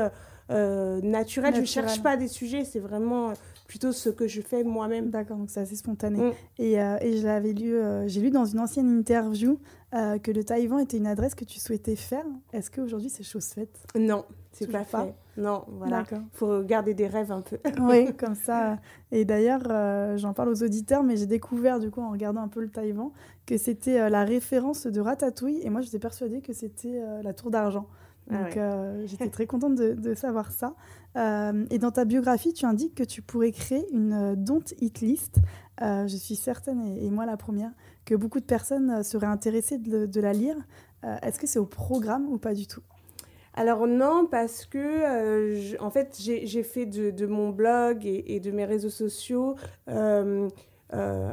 naturel. 0.50 1.10
naturel. 1.10 1.54
Je 1.54 1.60
ne 1.60 1.64
cherche 1.64 2.02
pas 2.02 2.18
des 2.18 2.28
sujets, 2.28 2.66
c'est 2.66 2.80
vraiment 2.80 3.32
plutôt 3.72 3.92
ce 3.92 4.10
que 4.10 4.28
je 4.28 4.42
fais 4.42 4.64
moi-même. 4.64 5.08
D'accord, 5.08 5.38
donc 5.38 5.48
c'est 5.48 5.60
assez 5.60 5.76
spontané. 5.76 6.18
Mm. 6.18 6.32
Et, 6.58 6.72
et, 6.72 7.16
je 7.16 7.24
l'avais 7.24 7.54
lu, 7.54 7.74
j'ai 8.06 8.20
lu 8.20 8.30
dans 8.30 8.44
une 8.44 8.60
ancienne 8.60 8.90
interview 8.90 9.58
que 9.92 10.30
le 10.30 10.44
Taïwan 10.44 10.80
était 10.80 10.98
une 10.98 11.06
adresse 11.06 11.34
que 11.34 11.46
tu 11.46 11.58
souhaitais 11.58 11.96
faire. 11.96 12.26
Est-ce 12.52 12.70
qu'aujourd'hui 12.70 13.08
c'est 13.08 13.22
chose 13.22 13.46
faite? 13.46 13.78
Non, 13.96 14.26
c'est 14.52 14.70
pas, 14.70 14.84
pas 14.84 15.04
fait. 15.06 15.14
Non, 15.36 15.64
voilà. 15.68 16.04
Il 16.10 16.18
faut 16.32 16.62
garder 16.62 16.92
des 16.92 17.06
rêves 17.06 17.32
un 17.32 17.40
peu. 17.40 17.58
oui, 17.80 18.14
comme 18.16 18.34
ça. 18.34 18.78
Et 19.10 19.24
d'ailleurs, 19.24 19.62
euh, 19.70 20.16
j'en 20.18 20.34
parle 20.34 20.50
aux 20.50 20.62
auditeurs, 20.62 21.02
mais 21.02 21.16
j'ai 21.16 21.26
découvert, 21.26 21.80
du 21.80 21.90
coup, 21.90 22.02
en 22.02 22.10
regardant 22.10 22.42
un 22.42 22.48
peu 22.48 22.60
le 22.60 22.68
Taïwan, 22.68 23.10
que 23.46 23.56
c'était 23.56 23.98
euh, 23.98 24.08
la 24.10 24.24
référence 24.24 24.86
de 24.86 25.00
Ratatouille. 25.00 25.60
Et 25.62 25.70
moi, 25.70 25.80
j'étais 25.80 25.98
persuadée 25.98 26.42
que 26.42 26.52
c'était 26.52 27.00
euh, 27.00 27.22
la 27.22 27.32
tour 27.32 27.50
d'argent. 27.50 27.86
Ah 28.30 28.44
Donc, 28.44 29.06
j'étais 29.06 29.28
très 29.30 29.46
contente 29.46 29.74
de, 29.74 30.14
savoir 30.14 30.50
ça. 30.52 30.74
et 31.16 31.78
dans 31.78 31.90
ta 31.90 32.04
biographie, 32.04 32.52
tu 32.52 32.66
indiques 32.66 32.94
que 32.94 33.04
tu 33.04 33.22
pourrais 33.22 33.52
créer 33.52 33.86
une 33.92 34.34
Don't 34.36 34.64
Eat 34.80 35.00
List. 35.00 35.38
je 35.80 36.16
suis 36.16 36.36
certaine, 36.36 36.80
et, 36.98 37.10
moi 37.10 37.26
la 37.26 37.36
première, 37.36 37.72
que 38.04 38.14
beaucoup 38.14 38.40
de 38.40 38.44
personnes 38.44 39.02
seraient 39.02 39.26
intéressées 39.26 39.78
de 39.78 40.20
la 40.20 40.32
lire. 40.32 40.56
Est-ce 41.22 41.38
que 41.38 41.46
c'est 41.46 41.58
au 41.58 41.66
programme 41.66 42.28
ou 42.28 42.38
pas 42.38 42.54
du 42.54 42.66
tout? 42.66 42.82
Alors 43.54 43.86
non, 43.86 44.26
parce 44.30 44.64
que 44.64 44.78
euh, 44.78 45.76
en 45.78 45.90
fait, 45.90 46.16
j'ai 46.18 46.62
fait 46.62 46.86
de, 46.86 47.26
mon 47.26 47.50
blog 47.50 48.06
et, 48.06 48.40
de 48.40 48.50
mes 48.50 48.64
réseaux 48.64 48.90
sociaux 48.90 49.56
euh, 49.88 50.48
euh, 50.94 51.32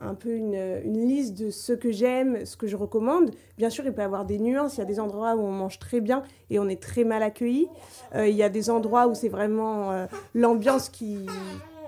un, 0.00 0.14
peu 0.14 0.30
une, 0.30 0.82
liste 0.84 1.38
de 1.38 1.50
ce 1.50 1.72
que 1.72 1.90
j'aime, 1.90 2.44
ce 2.44 2.56
que 2.56 2.66
je 2.66 2.76
recommande. 2.76 3.30
Bien 3.56 3.70
sûr, 3.70 3.84
il 3.84 3.92
peut 3.92 4.02
y 4.02 4.04
avoir 4.04 4.24
des 4.24 4.38
nuances. 4.38 4.76
Il 4.76 4.80
y 4.80 4.82
a 4.82 4.86
des 4.86 5.00
endroits 5.00 5.36
où 5.36 5.40
on 5.40 5.52
mange 5.52 5.78
très 5.78 6.00
bien 6.00 6.22
et 6.50 6.58
on 6.58 6.68
est 6.68 6.82
très 6.82 7.04
mal 7.04 7.22
accueilli. 7.22 7.68
il 8.14 8.34
y 8.34 8.42
a 8.42 8.48
des 8.48 8.70
endroits 8.70 9.06
où 9.06 9.14
c'est 9.14 9.28
vraiment 9.28 10.06
l'ambiance 10.34 10.88
qui 10.88 11.26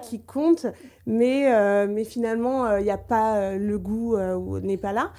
qui 0.02 0.20
compte, 0.20 0.66
mais, 1.06 1.86
mais 1.88 2.04
finalement, 2.04 2.76
il 2.76 2.84
n'y 2.84 2.90
a 2.90 2.98
pas 2.98 3.56
le 3.56 3.78
goût 3.78 4.16
n'est 4.60 4.76
pas 4.76 4.92
là. 4.92 5.12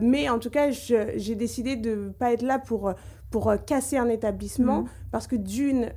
mais 0.00 0.28
en 0.28 0.38
tout 0.38 0.50
cas, 0.50 0.70
j'ai 0.70 1.34
décidé 1.34 1.76
de 1.76 1.94
ne 1.94 2.10
pas 2.10 2.32
être 2.32 2.42
là 2.42 2.58
pour 2.58 2.94
pour 3.32 3.48
euh, 3.48 3.56
casser 3.56 3.96
un 3.96 4.08
établissement, 4.08 4.82
mhm. 4.82 4.88
parce 5.10 5.26
que 5.26 5.34
d'une, 5.34 5.90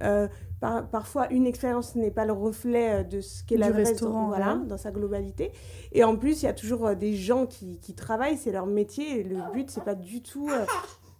euh, 0.63 0.81
parfois 0.81 1.31
une 1.31 1.45
expérience 1.45 1.95
n'est 1.95 2.11
pas 2.11 2.25
le 2.25 2.33
reflet 2.33 3.01
euh, 3.01 3.03
de 3.03 3.21
ce 3.21 3.43
qu'est 3.43 3.57
la 3.57 3.69
restaurant 3.69 4.27
voilà, 4.27 4.55
dans 4.67 4.77
sa 4.77 4.91
globalité. 4.91 5.51
Et 5.91 6.03
en 6.03 6.15
plus, 6.15 6.41
il 6.41 6.45
y 6.45 6.49
a 6.49 6.53
toujours 6.53 6.95
des 6.95 7.13
gens 7.15 7.45
qui, 7.45 7.79
qui 7.79 7.93
travaillent, 7.93 8.37
c'est 8.37 8.51
leur 8.51 8.65
métier, 8.65 9.19
et 9.19 9.23
le 9.23 9.37
but, 9.53 9.69
c'est 9.69 9.83
pas 9.83 9.95
du 9.95 10.21
tout 10.21 10.49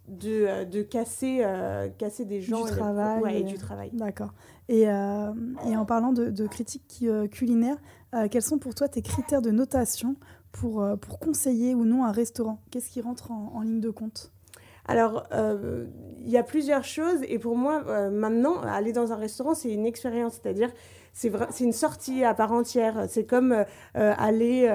de, 0.08 0.64
de 0.64 0.82
casser, 0.82 1.44
casser 1.98 2.24
des 2.24 2.40
gens 2.40 2.64
du 2.64 2.70
travail, 2.70 3.38
et 3.38 3.42
du 3.44 3.58
travail. 3.58 3.90
D'accord. 3.92 4.32
Et, 4.68 4.82
et, 4.82 5.76
en 5.76 5.84
parlant 5.86 6.12
de, 6.12 6.30
de 6.30 6.46
critiques 6.46 7.04
culinaires, 7.30 7.78
quels 8.30 8.42
sont 8.42 8.58
pour 8.58 8.74
toi 8.74 8.88
tes 8.88 9.02
critères 9.02 9.42
de 9.42 9.50
notation 9.50 10.16
pour, 10.52 10.84
pour 11.00 11.18
conseiller 11.18 11.74
ou 11.74 11.84
non 11.84 12.04
un 12.04 12.12
restaurant? 12.12 12.60
Qu'est-ce 12.70 12.90
qui 12.90 13.00
rentre 13.00 13.30
en 13.30 13.60
ligne 13.62 13.80
de 13.80 13.90
compte? 13.90 14.32
Alors, 14.88 15.24
euh, 15.32 15.86
il 16.20 16.30
y 16.30 16.38
a 16.38 16.42
plusieurs 16.42 16.84
choses. 16.84 17.20
Et 17.28 17.38
pour 17.38 17.56
moi, 17.56 17.82
euh, 17.88 18.10
maintenant, 18.10 18.60
aller 18.62 18.92
dans 18.92 19.12
un 19.12 19.16
restaurant, 19.16 19.54
c'est 19.54 19.72
une 19.72 19.86
expérience. 19.86 20.38
C'est-à-dire, 20.40 20.70
c'est 21.12 21.30
une 21.60 21.72
sortie 21.72 22.24
à 22.24 22.34
part 22.34 22.52
entière. 22.52 23.06
C'est 23.08 23.24
comme 23.24 23.52
euh, 23.52 23.64
aller... 23.94 24.70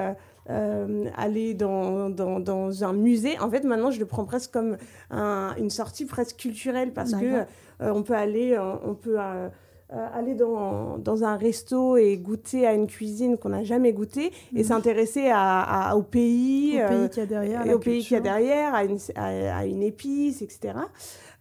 aller 1.15 1.53
dans, 1.53 2.09
dans, 2.09 2.83
un 2.83 2.93
musée. 2.93 3.39
En 3.39 3.49
fait, 3.49 3.63
maintenant, 3.63 3.91
je 3.91 3.99
le 3.99 4.05
prends 4.05 4.25
presque 4.25 4.51
comme 4.51 4.75
une 5.11 5.69
sortie 5.69 6.05
presque 6.05 6.35
culturelle 6.35 6.91
parce 6.91 7.13
que 7.13 7.45
on 7.79 8.03
peut 8.03 8.15
aller, 8.15 8.57
on 8.59 8.93
peut 8.95 9.17
euh, 9.17 9.49
aller 9.91 10.35
dans, 10.35 10.97
dans, 10.97 11.23
un 11.23 11.35
resto 11.35 11.97
et 11.97 12.17
goûter 12.17 12.65
à 12.65 12.73
une 12.73 12.87
cuisine 12.87 13.37
qu'on 13.37 13.49
n'a 13.49 13.63
jamais 13.63 13.93
goûtée 13.93 14.31
et 14.55 14.59
mhm. 14.59 14.63
s'intéresser 14.63 15.29
à, 15.33 15.93
au 15.95 16.01
pays, 16.01 16.81
au 16.81 16.87
pays 16.87 17.09
qu'il 17.09 17.19
y 17.19 17.23
a 17.23 17.25
derrière, 17.25 17.65
et 17.65 17.73
au 17.73 17.79
pays 17.79 18.01
qu'il 18.01 18.13
y 18.13 18.17
a 18.17 18.21
derrière, 18.21 18.73
à 18.73 18.83
une, 18.83 18.97
à 19.15 19.65
une 19.65 19.83
épice, 19.83 20.41
etc. 20.41 20.73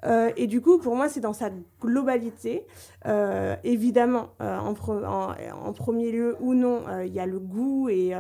Euh, 0.05 0.31
et 0.37 0.47
du 0.47 0.61
coup, 0.61 0.79
pour 0.79 0.97
moi, 0.97 1.09
c'est 1.09 1.21
dans 1.21 1.33
sa 1.33 1.51
globalité. 1.81 2.67
Euh, 3.07 3.57
évidemment, 3.65 4.31
euh, 4.41 4.59
en, 4.59 4.75
en, 4.75 5.73
premier 5.73 6.13
lieu 6.13 6.37
ou 6.41 6.55
non, 6.55 6.83
il 7.05 7.13
y 7.13 7.21
a 7.21 7.27
le 7.27 7.39
goût 7.39 7.89
et, 7.89 8.13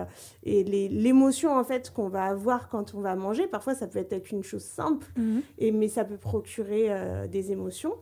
et 0.45 0.65
l'émotion 0.65 1.55
en 1.57 1.65
fait 1.65 1.91
qu'on 1.93 2.09
va 2.09 2.25
avoir 2.25 2.69
quand 2.69 2.95
on 2.95 3.01
va 3.01 3.15
manger. 3.17 3.47
Parfois, 3.47 3.75
ça 3.75 3.87
peut 3.87 4.05
être 4.11 4.31
une 4.31 4.43
chose 4.43 4.65
simple, 4.65 5.07
mhm. 5.17 5.43
et, 5.59 5.73
mais 5.73 5.89
ça 5.89 6.05
peut 6.05 6.17
procurer 6.17 6.89
des 7.29 7.53
émotions. 7.53 7.95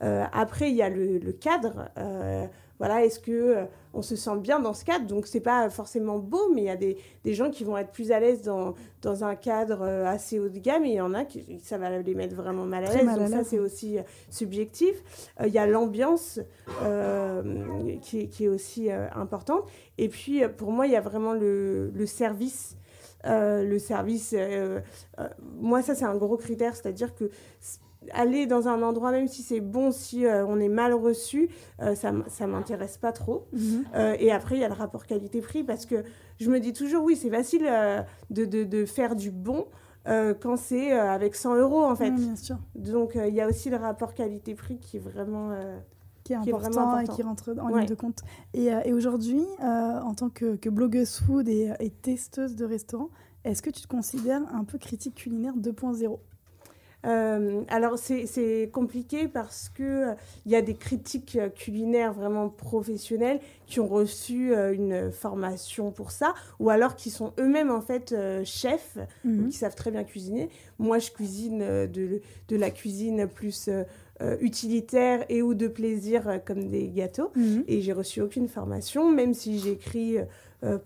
après, 0.00 0.70
il 0.70 0.76
y 0.76 0.82
a 0.82 0.88
le, 0.88 1.18
le 1.18 1.32
cadre. 1.32 1.88
Voilà, 2.78 3.04
est-ce 3.04 3.20
que 3.20 3.66
on 3.94 4.02
se 4.02 4.16
sent 4.16 4.36
bien 4.38 4.60
dans 4.60 4.74
ce 4.74 4.84
cadre? 4.84 5.06
Donc, 5.06 5.26
c'est 5.26 5.40
pas 5.40 5.70
forcément 5.70 6.18
beau, 6.18 6.50
mais 6.54 6.62
il 6.62 6.66
y 6.66 6.70
a 6.70 6.76
des, 6.76 6.98
des, 7.22 7.34
gens 7.34 7.50
qui 7.50 7.64
vont 7.64 7.76
être 7.76 7.92
plus 7.92 8.12
à 8.12 8.20
l'aise 8.20 8.42
dans, 8.42 8.74
dans, 9.02 9.24
un 9.24 9.36
cadre 9.36 9.82
euh, 9.82 10.06
assez 10.06 10.38
haut 10.38 10.48
de 10.48 10.58
gamme 10.58 10.84
et 10.84 10.90
il 10.90 10.94
y 10.94 11.00
en 11.00 11.14
a 11.14 11.24
qui 11.24 11.60
ça 11.62 11.78
va 11.78 11.98
les 11.98 12.14
mettre 12.14 12.34
vraiment 12.34 12.64
mal 12.64 12.84
à 12.84 12.92
l'aise. 12.92 13.06
Donc, 13.06 13.28
ça, 13.28 13.44
c'est 13.44 13.58
aussi 13.58 13.98
euh, 13.98 14.02
subjectif. 14.30 15.02
Euh, 15.40 15.46
il 15.46 15.52
y 15.52 15.58
a 15.58 15.66
l'ambiance 15.66 16.40
qui, 18.02 18.28
qui, 18.28 18.44
est 18.44 18.48
aussi 18.48 18.90
importante. 18.90 19.64
Et 19.98 20.08
puis, 20.08 20.42
pour 20.56 20.72
moi, 20.72 20.86
il 20.86 20.92
y 20.92 20.96
a 20.96 21.00
vraiment 21.00 21.32
le, 21.32 21.90
le 21.90 22.06
service. 22.06 22.76
le 23.24 23.78
service, 23.78 24.34
moi 25.60 25.80
ça 25.82 25.94
c'est 25.94 26.04
un 26.04 26.16
gros 26.16 26.36
critère, 26.36 26.76
c'est-à-dire 26.76 27.14
que 27.14 27.30
aller 28.12 28.46
dans 28.46 28.68
un 28.68 28.82
endroit, 28.82 29.10
même 29.10 29.28
si 29.28 29.42
c'est 29.42 29.60
bon, 29.60 29.92
si 29.92 30.26
euh, 30.26 30.46
on 30.46 30.58
est 30.60 30.68
mal 30.68 30.94
reçu, 30.94 31.48
euh, 31.80 31.94
ça 31.94 32.12
ne 32.12 32.46
m'intéresse 32.46 32.98
pas 32.98 33.12
trop. 33.12 33.46
Mhm. 33.52 33.84
Euh, 33.94 34.16
et 34.18 34.30
après, 34.32 34.56
il 34.56 34.60
y 34.60 34.64
a 34.64 34.68
le 34.68 34.74
rapport 34.74 35.06
qualité-prix 35.06 35.64
parce 35.64 35.86
que 35.86 36.04
je 36.38 36.50
me 36.50 36.60
dis 36.60 36.72
toujours, 36.72 37.04
oui, 37.04 37.16
c'est 37.16 37.30
facile 37.30 37.68
de, 38.30 38.44
de, 38.44 38.64
de, 38.64 38.84
faire 38.84 39.16
du 39.16 39.30
bon 39.30 39.66
quand 40.06 40.58
c'est 40.58 40.92
avec 40.92 41.34
100 41.34 41.56
euros, 41.56 41.82
en 41.84 41.96
fait. 41.96 42.10
bien 42.10 42.36
sûr. 42.36 42.58
Donc, 42.74 43.12
il 43.14 43.34
y 43.34 43.40
a 43.40 43.48
aussi 43.48 43.70
le 43.70 43.76
rapport 43.76 44.12
qualité-prix 44.12 44.78
qui 44.78 44.98
est 44.98 45.00
vraiment... 45.00 45.50
qui 46.24 46.34
est, 46.34 46.36
important, 46.36 46.98
et 46.98 47.06
qui 47.06 47.22
rentre 47.22 47.54
en 47.58 47.68
ligne 47.68 47.86
de 47.86 47.94
compte. 47.94 48.20
Et, 48.52 48.66
et 48.66 48.92
aujourd'hui, 48.92 49.42
en 49.60 50.14
tant 50.14 50.28
que, 50.28 50.56
que, 50.56 50.68
blogueuse 50.68 51.20
food 51.20 51.48
et, 51.48 51.72
et 51.80 51.90
testeuse 51.90 52.54
de 52.54 52.66
restaurant, 52.66 53.08
est-ce 53.44 53.62
que 53.62 53.70
tu 53.70 53.80
te 53.80 53.88
considères 53.88 54.42
un 54.52 54.64
peu 54.64 54.76
critique 54.76 55.14
culinaire 55.14 55.56
2.0 55.56 56.18
euh, 57.04 57.62
alors 57.68 57.98
c'est 57.98 58.70
compliqué 58.72 59.28
parce 59.28 59.68
que 59.68 59.82
euh, 59.82 60.14
il 60.46 60.52
y 60.52 60.56
a 60.56 60.62
des 60.62 60.74
critiques 60.74 61.38
culinaires 61.54 62.12
vraiment 62.12 62.48
professionnels 62.48 63.40
qui 63.66 63.80
ont 63.80 63.88
reçu 63.88 64.54
euh, 64.54 64.72
une 64.72 65.12
formation 65.12 65.90
pour 65.90 66.10
ça, 66.10 66.34
ou 66.60 66.70
alors 66.70 66.96
qui 66.96 67.10
sont 67.10 67.32
eux-mêmes 67.38 67.70
en 67.70 67.80
fait 67.80 68.14
chefs, 68.44 68.98
mhm. 69.24 69.48
qui 69.48 69.56
savent 69.56 69.74
très 69.74 69.90
bien 69.90 70.04
cuisiner. 70.04 70.48
Moi, 70.78 70.98
je 70.98 71.10
cuisine 71.10 71.58
de, 71.58 72.20
de 72.48 72.56
la 72.56 72.70
cuisine 72.70 73.26
plus 73.28 73.70
utilitaire 74.40 75.24
et 75.28 75.42
ou 75.42 75.54
de 75.54 75.66
plaisir 75.66 76.40
comme 76.44 76.68
des 76.68 76.88
gâteaux, 76.88 77.30
mhm. 77.34 77.64
et 77.66 77.80
j'ai 77.80 77.92
reçu 77.92 78.20
aucune 78.20 78.48
formation, 78.48 79.10
même 79.10 79.34
si 79.34 79.58
j'écris 79.58 80.18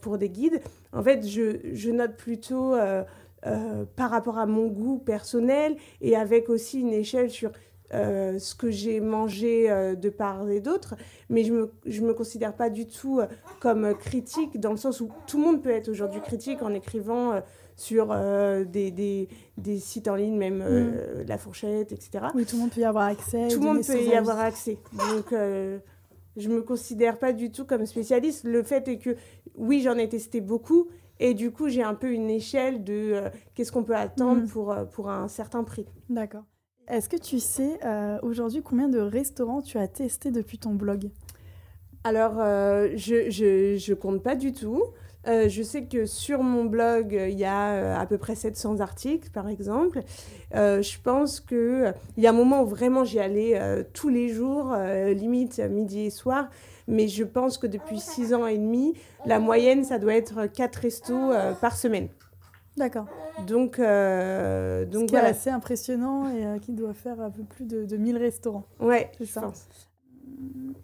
pour 0.00 0.18
des 0.18 0.28
guides. 0.28 0.60
En 0.92 1.02
fait, 1.02 1.26
je, 1.26 1.58
je 1.72 1.90
note 1.90 2.16
plutôt 2.16 2.74
euh, 3.46 3.84
par 3.94 4.10
rapport 4.10 4.38
à 4.38 4.46
mon 4.46 4.66
goût 4.66 4.98
personnel 4.98 5.76
et 6.00 6.16
avec 6.16 6.48
aussi 6.48 6.80
une 6.80 6.92
échelle 6.92 7.30
sur 7.30 7.52
euh, 7.94 8.38
ce 8.38 8.56
que 8.56 8.68
j'ai 8.68 8.98
mangé 9.00 9.70
euh, 9.70 9.94
de 9.94 10.10
part 10.10 10.50
et 10.50 10.60
d'autre, 10.60 10.96
mais 11.30 11.44
je 11.44 11.52
ne 11.52 11.58
me, 11.60 11.72
je 11.86 12.02
me 12.02 12.14
considère 12.14 12.54
pas 12.54 12.68
du 12.68 12.86
tout 12.86 13.20
comme 13.60 13.94
critique, 13.94 14.58
dans 14.58 14.72
le 14.72 14.76
sens 14.76 15.00
où 15.00 15.08
tout 15.28 15.38
le 15.38 15.44
monde 15.44 15.62
peut 15.62 15.70
être 15.70 15.88
aujourd'hui 15.88 16.20
critique 16.20 16.62
en 16.62 16.74
écrivant 16.74 17.40
sur 17.76 18.08
des, 18.08 18.90
des, 18.90 19.28
des, 19.56 19.78
sites 19.78 20.08
en 20.08 20.16
ligne, 20.16 20.36
même 20.36 20.58
mm. 20.58 21.26
La 21.28 21.38
Fourchette, 21.38 21.92
etc. 21.92 22.26
Oui, 22.34 22.44
tout 22.44 22.56
le 22.56 22.62
monde 22.62 22.72
peut 22.72 22.80
y 22.80 22.84
avoir 22.84 23.04
accès. 23.04 23.46
Tout 23.48 23.60
le 23.60 23.66
monde 23.66 23.86
peut 23.86 24.02
y 24.02 24.14
avoir 24.14 24.40
accès. 24.40 24.78
Donc, 24.92 25.32
je 26.38 26.48
ne 26.48 26.54
me 26.54 26.62
considère 26.62 27.18
pas 27.18 27.32
du 27.32 27.50
tout 27.50 27.64
comme 27.64 27.84
spécialiste. 27.84 28.44
Le 28.44 28.62
fait 28.62 28.88
est 28.88 28.98
que, 28.98 29.16
oui, 29.56 29.80
j'en 29.82 29.96
ai 29.96 30.08
testé 30.08 30.40
beaucoup, 30.40 30.88
et 31.20 31.34
du 31.34 31.50
coup, 31.50 31.68
j'ai 31.68 31.82
un 31.82 31.94
peu 31.94 32.12
une 32.12 32.30
échelle 32.30 32.84
de 32.84 33.12
euh, 33.12 33.28
qu'est-ce 33.54 33.72
qu'on 33.72 33.84
peut 33.84 33.96
attendre 33.96 34.42
mm. 34.42 34.48
pour, 34.48 34.72
euh, 34.72 34.84
pour 34.84 35.10
un 35.10 35.28
certain 35.28 35.64
prix. 35.64 35.86
D'accord. 36.08 36.44
Est-ce 36.86 37.08
que 37.08 37.16
tu 37.16 37.38
sais 37.38 37.78
euh, 37.84 38.18
aujourd'hui 38.22 38.62
combien 38.62 38.88
de 38.88 38.98
restaurants 38.98 39.60
tu 39.60 39.78
as 39.78 39.88
testé 39.88 40.30
depuis 40.30 40.58
ton 40.58 40.74
blog? 40.74 41.10
Alors, 42.04 42.36
je 42.96 43.90
ne 43.90 43.94
compte 43.94 44.22
pas 44.22 44.36
du 44.36 44.52
tout. 44.52 44.82
je 45.26 45.62
sais 45.62 45.84
que 45.84 46.06
sur 46.06 46.42
mon 46.42 46.64
blog, 46.64 47.12
il 47.12 47.38
y 47.38 47.44
a 47.44 48.00
à 48.00 48.06
peu 48.06 48.16
près 48.16 48.36
700 48.36 48.80
articles, 48.80 49.28
par 49.30 49.48
exemple. 49.48 50.00
je 50.52 51.02
pense 51.02 51.40
qu'il 51.40 51.92
y 52.16 52.26
a 52.26 52.30
un 52.30 52.32
moment 52.32 52.62
où 52.62 52.66
vraiment 52.66 53.04
j'y 53.04 53.18
allais 53.18 53.84
tous 53.92 54.08
les 54.08 54.30
jours, 54.30 54.74
limite 55.08 55.58
midi 55.58 56.06
et 56.06 56.10
soir 56.10 56.48
mais 56.88 57.06
je 57.06 57.22
pense 57.22 57.58
que 57.58 57.66
depuis 57.66 58.00
six 58.00 58.32
ans 58.34 58.46
et 58.46 58.56
demi, 58.56 58.94
la 59.26 59.38
moyenne, 59.38 59.84
ça 59.84 59.98
doit 59.98 60.14
être 60.14 60.46
quatre 60.46 60.76
restos 60.76 61.32
euh, 61.32 61.52
par 61.52 61.76
semaine. 61.76 62.08
D'accord. 62.76 63.06
Donc, 63.46 63.78
euh, 63.78 64.84
donc 64.86 65.02
Ce 65.02 65.06
qui 65.06 65.14
est 65.16 65.18
assez 65.18 65.50
impressionnant 65.50 66.34
et 66.34 66.46
euh, 66.46 66.58
qui 66.58 66.72
doit 66.72 66.94
faire 66.94 67.20
un 67.20 67.30
peu 67.30 67.42
plus 67.42 67.66
de, 67.66 67.84
de 67.84 67.96
1000 67.96 68.16
restaurants. 68.16 68.64
Ouais, 68.80 69.12
c'est 69.18 69.26
ça. 69.26 69.52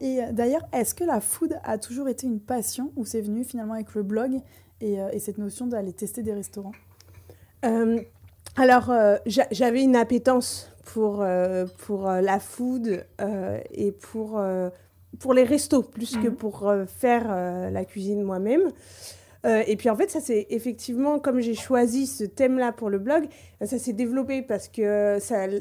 et 0.00 0.20
d'ailleurs, 0.32 0.62
est-ce 0.72 0.94
que 0.94 1.04
la 1.04 1.20
food 1.20 1.58
a 1.64 1.78
toujours 1.78 2.08
été 2.08 2.26
une 2.26 2.40
passion 2.40 2.92
ou 2.96 3.06
c'est 3.06 3.22
venu 3.22 3.42
finalement 3.42 3.74
avec 3.74 3.94
le 3.94 4.02
blog 4.02 4.40
et, 4.80 4.98
et 5.12 5.18
cette 5.18 5.38
notion 5.38 5.66
d'aller 5.66 5.92
tester 5.92 6.22
des 6.22 6.34
restaurants? 6.34 6.72
Alors, 8.56 8.92
j'avais 9.26 9.82
une 9.82 9.96
appétence 9.96 10.70
pour, 10.84 11.24
pour 11.78 12.08
la 12.08 12.38
food 12.38 13.06
et 13.72 13.92
pour 13.92 14.38
pour 15.18 15.34
les 15.34 15.44
restos 15.44 15.82
plus 15.82 16.16
que 16.16 16.28
mhm. 16.28 16.36
pour 16.36 16.68
euh, 16.68 16.84
faire 16.86 17.26
euh, 17.28 17.70
la 17.70 17.84
cuisine 17.84 18.22
moi-même. 18.22 18.70
Euh, 19.44 19.62
et 19.66 19.76
puis 19.76 19.90
en 19.90 19.96
fait, 19.96 20.10
ça 20.10 20.20
c'est 20.20 20.46
effectivement, 20.50 21.18
comme 21.18 21.40
j'ai 21.40 21.54
choisi 21.54 22.06
ce 22.06 22.24
thème-là 22.24 22.72
pour 22.72 22.88
le 22.88 22.98
blog, 22.98 23.24
ça 23.64 23.78
s'est 23.78 23.92
développé 23.92 24.42
parce 24.42 24.68
que 24.68 25.18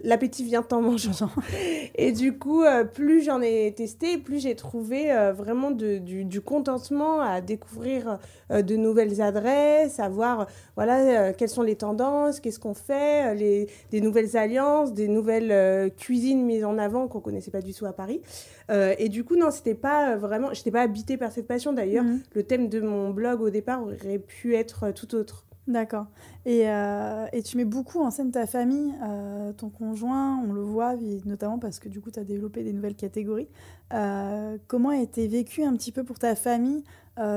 l'appétit 0.08 0.44
vient 0.44 0.66
en 0.72 0.82
mangeant. 0.82 1.30
Et 1.96 2.12
du 2.12 2.38
coup, 2.38 2.64
euh, 2.64 2.84
plus 2.84 3.24
j'en 3.24 3.42
ai 3.42 3.74
testé, 3.76 4.18
plus 4.18 4.42
j'ai 4.42 4.56
trouvé 4.56 5.12
euh, 5.12 5.32
vraiment 5.32 5.72
du, 5.72 6.00
du, 6.00 6.42
contentement 6.42 7.22
à 7.22 7.42
découvrir 7.42 8.20
de 8.50 8.76
nouvelles 8.76 9.22
adresses, 9.22 10.00
à 10.00 10.10
voir 10.10 10.48
voilà, 10.76 11.34
quelles 11.34 11.50
sont 11.50 11.62
les 11.62 11.76
tendances, 11.76 12.40
qu'est-ce 12.40 12.60
qu'on 12.60 12.74
fait, 12.74 13.34
les, 13.36 13.68
des 13.92 14.02
nouvelles 14.02 14.36
alliances, 14.36 14.94
des 14.94 15.08
nouvelles 15.08 15.92
cuisines 15.96 16.44
mises 16.44 16.66
en 16.66 16.78
avant 16.78 17.08
qu'on 17.08 17.22
connaissait 17.22 17.52
pas 17.52 17.62
du 17.62 17.74
tout 17.74 17.86
à 17.86 17.94
Paris. 17.94 18.22
et 18.70 19.08
du 19.10 19.24
coup, 19.24 19.36
non, 19.36 19.52
c'était 19.52 19.76
pas 19.76 20.16
vraiment, 20.18 20.54
j'étais 20.54 20.72
pas 20.72 20.82
habitée 20.82 21.18
par 21.18 21.32
cette 21.32 21.48
passion. 21.48 21.72
D'ailleurs, 21.74 22.04
mmh. 22.04 22.20
le 22.34 22.44
thème 22.44 22.68
de 22.68 22.82
mon 22.82 23.12
blog 23.12 23.42
au 23.42 23.50
départ 23.50 23.73
aurait 23.80 24.20
pu 24.20 24.56
être 24.56 24.92
tout 24.92 25.16
autre. 25.16 25.46
D'accord. 25.68 26.08
Et, 26.46 26.70
euh, 26.70 27.26
et, 27.32 27.42
tu 27.42 27.56
mets 27.56 27.66
beaucoup 27.66 28.02
en 28.02 28.12
scène 28.12 28.32
ta 28.32 28.46
famille, 28.46 28.94
euh, 29.02 29.54
ton 29.54 29.70
conjoint, 29.70 30.38
on 30.46 30.52
le 30.52 30.62
voit, 30.62 30.96
notamment 31.26 31.58
parce 31.58 31.80
que 31.80 31.88
du 31.88 32.02
coup, 32.02 32.12
tu 32.12 32.20
as 32.20 32.26
développé 32.26 32.64
des 32.64 32.74
nouvelles 32.74 32.96
catégories. 32.96 33.48
Euh, 33.94 34.58
comment 34.68 34.90
a 34.90 34.98
été 34.98 35.28
vécu 35.28 35.64
un 35.64 35.74
petit 35.76 35.94
peu 35.94 36.04
pour 36.04 36.20
ta 36.20 36.36
famille 36.36 36.84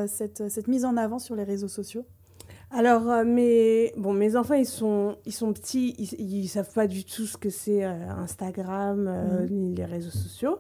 cette, 0.09 0.49
cette, 0.49 0.69
mise 0.69 0.87
en 0.87 0.97
avant 0.97 1.19
sur 1.19 1.37
les 1.37 1.45
réseaux 1.45 1.69
sociaux? 1.69 2.05
Alors, 2.71 3.25
mes, 3.25 3.93
bon, 3.97 4.12
mes 4.12 4.35
enfants, 4.35 4.55
ils 4.55 4.66
sont, 4.66 5.19
ils 5.25 5.33
sont 5.33 5.52
petits, 5.52 5.95
ils 6.19 6.43
ne 6.43 6.49
savent 6.49 6.73
pas 6.73 6.88
du 6.88 7.05
tout 7.05 7.26
ce 7.26 7.37
que 7.37 7.50
c'est 7.50 7.85
Instagram, 7.85 9.05
mmh. 9.05 9.47
ni 9.52 9.75
les 9.75 9.85
réseaux 9.85 10.11
sociaux. 10.11 10.59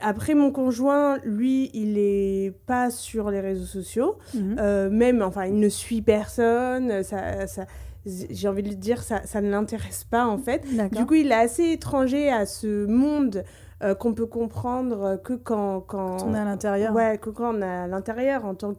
Après, 0.00 0.34
mon 0.34 0.50
conjoint, 0.50 1.18
lui, 1.24 1.70
il 1.74 1.98
est 1.98 2.54
pas 2.66 2.90
sur 2.90 3.30
les 3.30 3.40
réseaux 3.40 3.66
sociaux. 3.66 4.18
Mhm. 4.34 4.56
Euh, 4.58 4.90
même, 4.90 5.22
enfin, 5.22 5.46
il 5.46 5.58
ne 5.58 5.68
suit 5.68 6.02
personne. 6.02 7.02
Ça, 7.02 7.46
ça 7.46 7.66
j'ai 8.06 8.48
envie 8.48 8.62
de 8.62 8.68
lui 8.68 8.76
dire, 8.76 9.02
ça, 9.02 9.22
ça 9.24 9.40
ne 9.40 9.50
l'intéresse 9.50 10.04
pas, 10.04 10.26
en 10.26 10.38
fait. 10.38 10.64
Du 10.92 11.04
coup, 11.04 11.14
il 11.14 11.32
est 11.32 11.34
assez 11.34 11.72
étranger 11.72 12.30
à 12.30 12.46
ce 12.46 12.86
monde 12.86 13.44
euh, 13.82 13.94
qu'on 13.94 14.12
peut 14.12 14.26
comprendre 14.26 15.20
que 15.22 15.32
quand, 15.32 15.80
quand, 15.80 16.22
on 16.22 16.34
est 16.34 16.38
à 16.38 16.44
l'intérieur. 16.44 16.94
Ouais, 16.94 17.18
que 17.18 17.30
quand 17.30 17.54
on 17.54 17.62
est 17.62 17.64
à 17.64 17.86
l'intérieur 17.86 18.44
en 18.44 18.54
tant 18.54 18.74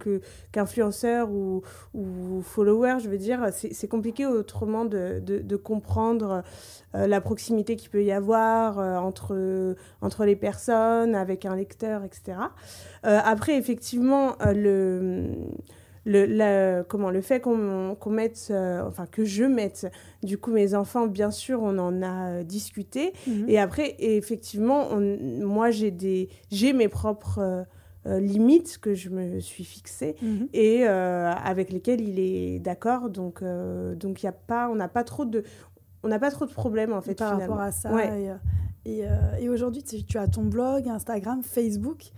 qu'influenceur 0.52 1.30
ou, 1.32 1.64
ou 1.94 2.42
follower, 2.44 2.98
je 3.00 3.10
veux 3.10 3.18
dire, 3.18 3.48
c'est 3.52 3.88
compliqué 3.88 4.26
autrement 4.26 4.86
de, 4.86 5.20
de, 5.20 5.40
de 5.40 5.56
comprendre 5.56 6.44
euh, 6.94 7.08
la 7.08 7.20
proximité 7.20 7.76
qu'il 7.76 7.90
peut 7.90 8.04
y 8.04 8.12
avoir 8.12 8.78
euh, 8.78 8.98
entre, 8.98 9.76
entre 10.02 10.26
les 10.26 10.36
personnes, 10.36 11.16
avec 11.16 11.46
un 11.46 11.56
lecteur, 11.56 12.04
etc. 12.04 12.38
après, 13.04 13.58
effectivement, 13.58 14.36
le 14.46 15.32
le, 16.06 16.82
comment, 16.84 17.10
le 17.10 17.22
fait 17.22 17.40
qu'on 17.40 17.96
mette, 18.08 18.48
euh, 18.50 18.88
enfin 18.88 19.06
que 19.06 19.24
je 19.24 19.44
mette, 19.44 19.92
du 20.24 20.38
coup, 20.38 20.52
mes 20.52 20.74
enfants, 20.74 21.08
bien 21.08 21.32
sûr, 21.32 21.62
on 21.62 21.78
en 21.78 22.02
a 22.02 22.30
euh, 22.30 22.44
discuté. 22.44 23.14
Mhm. 23.28 23.46
Et 23.48 23.60
après, 23.60 23.96
effectivement, 24.00 24.90
moi, 25.40 25.70
j'ai 25.72 26.74
mes 26.74 26.88
propres 26.88 27.66
euh, 28.08 28.20
limites 28.20 28.80
que 28.80 28.96
je 28.96 29.10
me 29.10 29.40
suis 29.40 29.64
fixées 29.64 30.16
mhm. 30.22 30.48
et 30.54 30.86
avec 30.86 31.72
lesquelles 31.72 32.02
il 32.02 32.20
est 32.20 32.60
d'accord. 32.60 33.10
Donc, 33.10 33.44
donc 33.96 34.24
y 34.24 34.28
a 34.28 34.32
pas, 34.32 34.70
on 34.70 34.76
n'a 34.76 34.88
pas 34.88 35.04
trop 35.04 35.26
de... 35.26 35.44
On 36.04 36.08
n'a 36.08 36.18
pas 36.18 36.32
trop 36.32 36.48
de 36.48 36.52
problèmes 36.52 36.94
en 36.94 37.02
fait. 37.02 37.14
Par 37.14 37.40
rapport 37.40 37.60
à 37.60 37.72
ça. 37.72 37.92
Et, 38.86 39.04
et 39.40 39.50
aujourd'hui, 39.50 39.84
tu 39.84 40.18
as 40.18 40.28
ton 40.28 40.42
blog, 40.42 40.88
Instagram, 40.88 41.44
Facebook. 41.44 42.12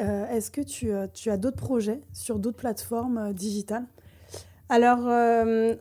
Euh, 0.00 0.26
est-ce 0.28 0.50
que 0.50 0.60
tu, 0.60 0.90
euh, 0.92 1.06
tu 1.12 1.30
as 1.30 1.36
d'autres 1.36 1.56
projets 1.56 2.00
sur 2.12 2.38
d'autres 2.38 2.58
plateformes 2.58 3.18
euh, 3.18 3.32
digitales? 3.32 3.84
Alors, 4.68 5.06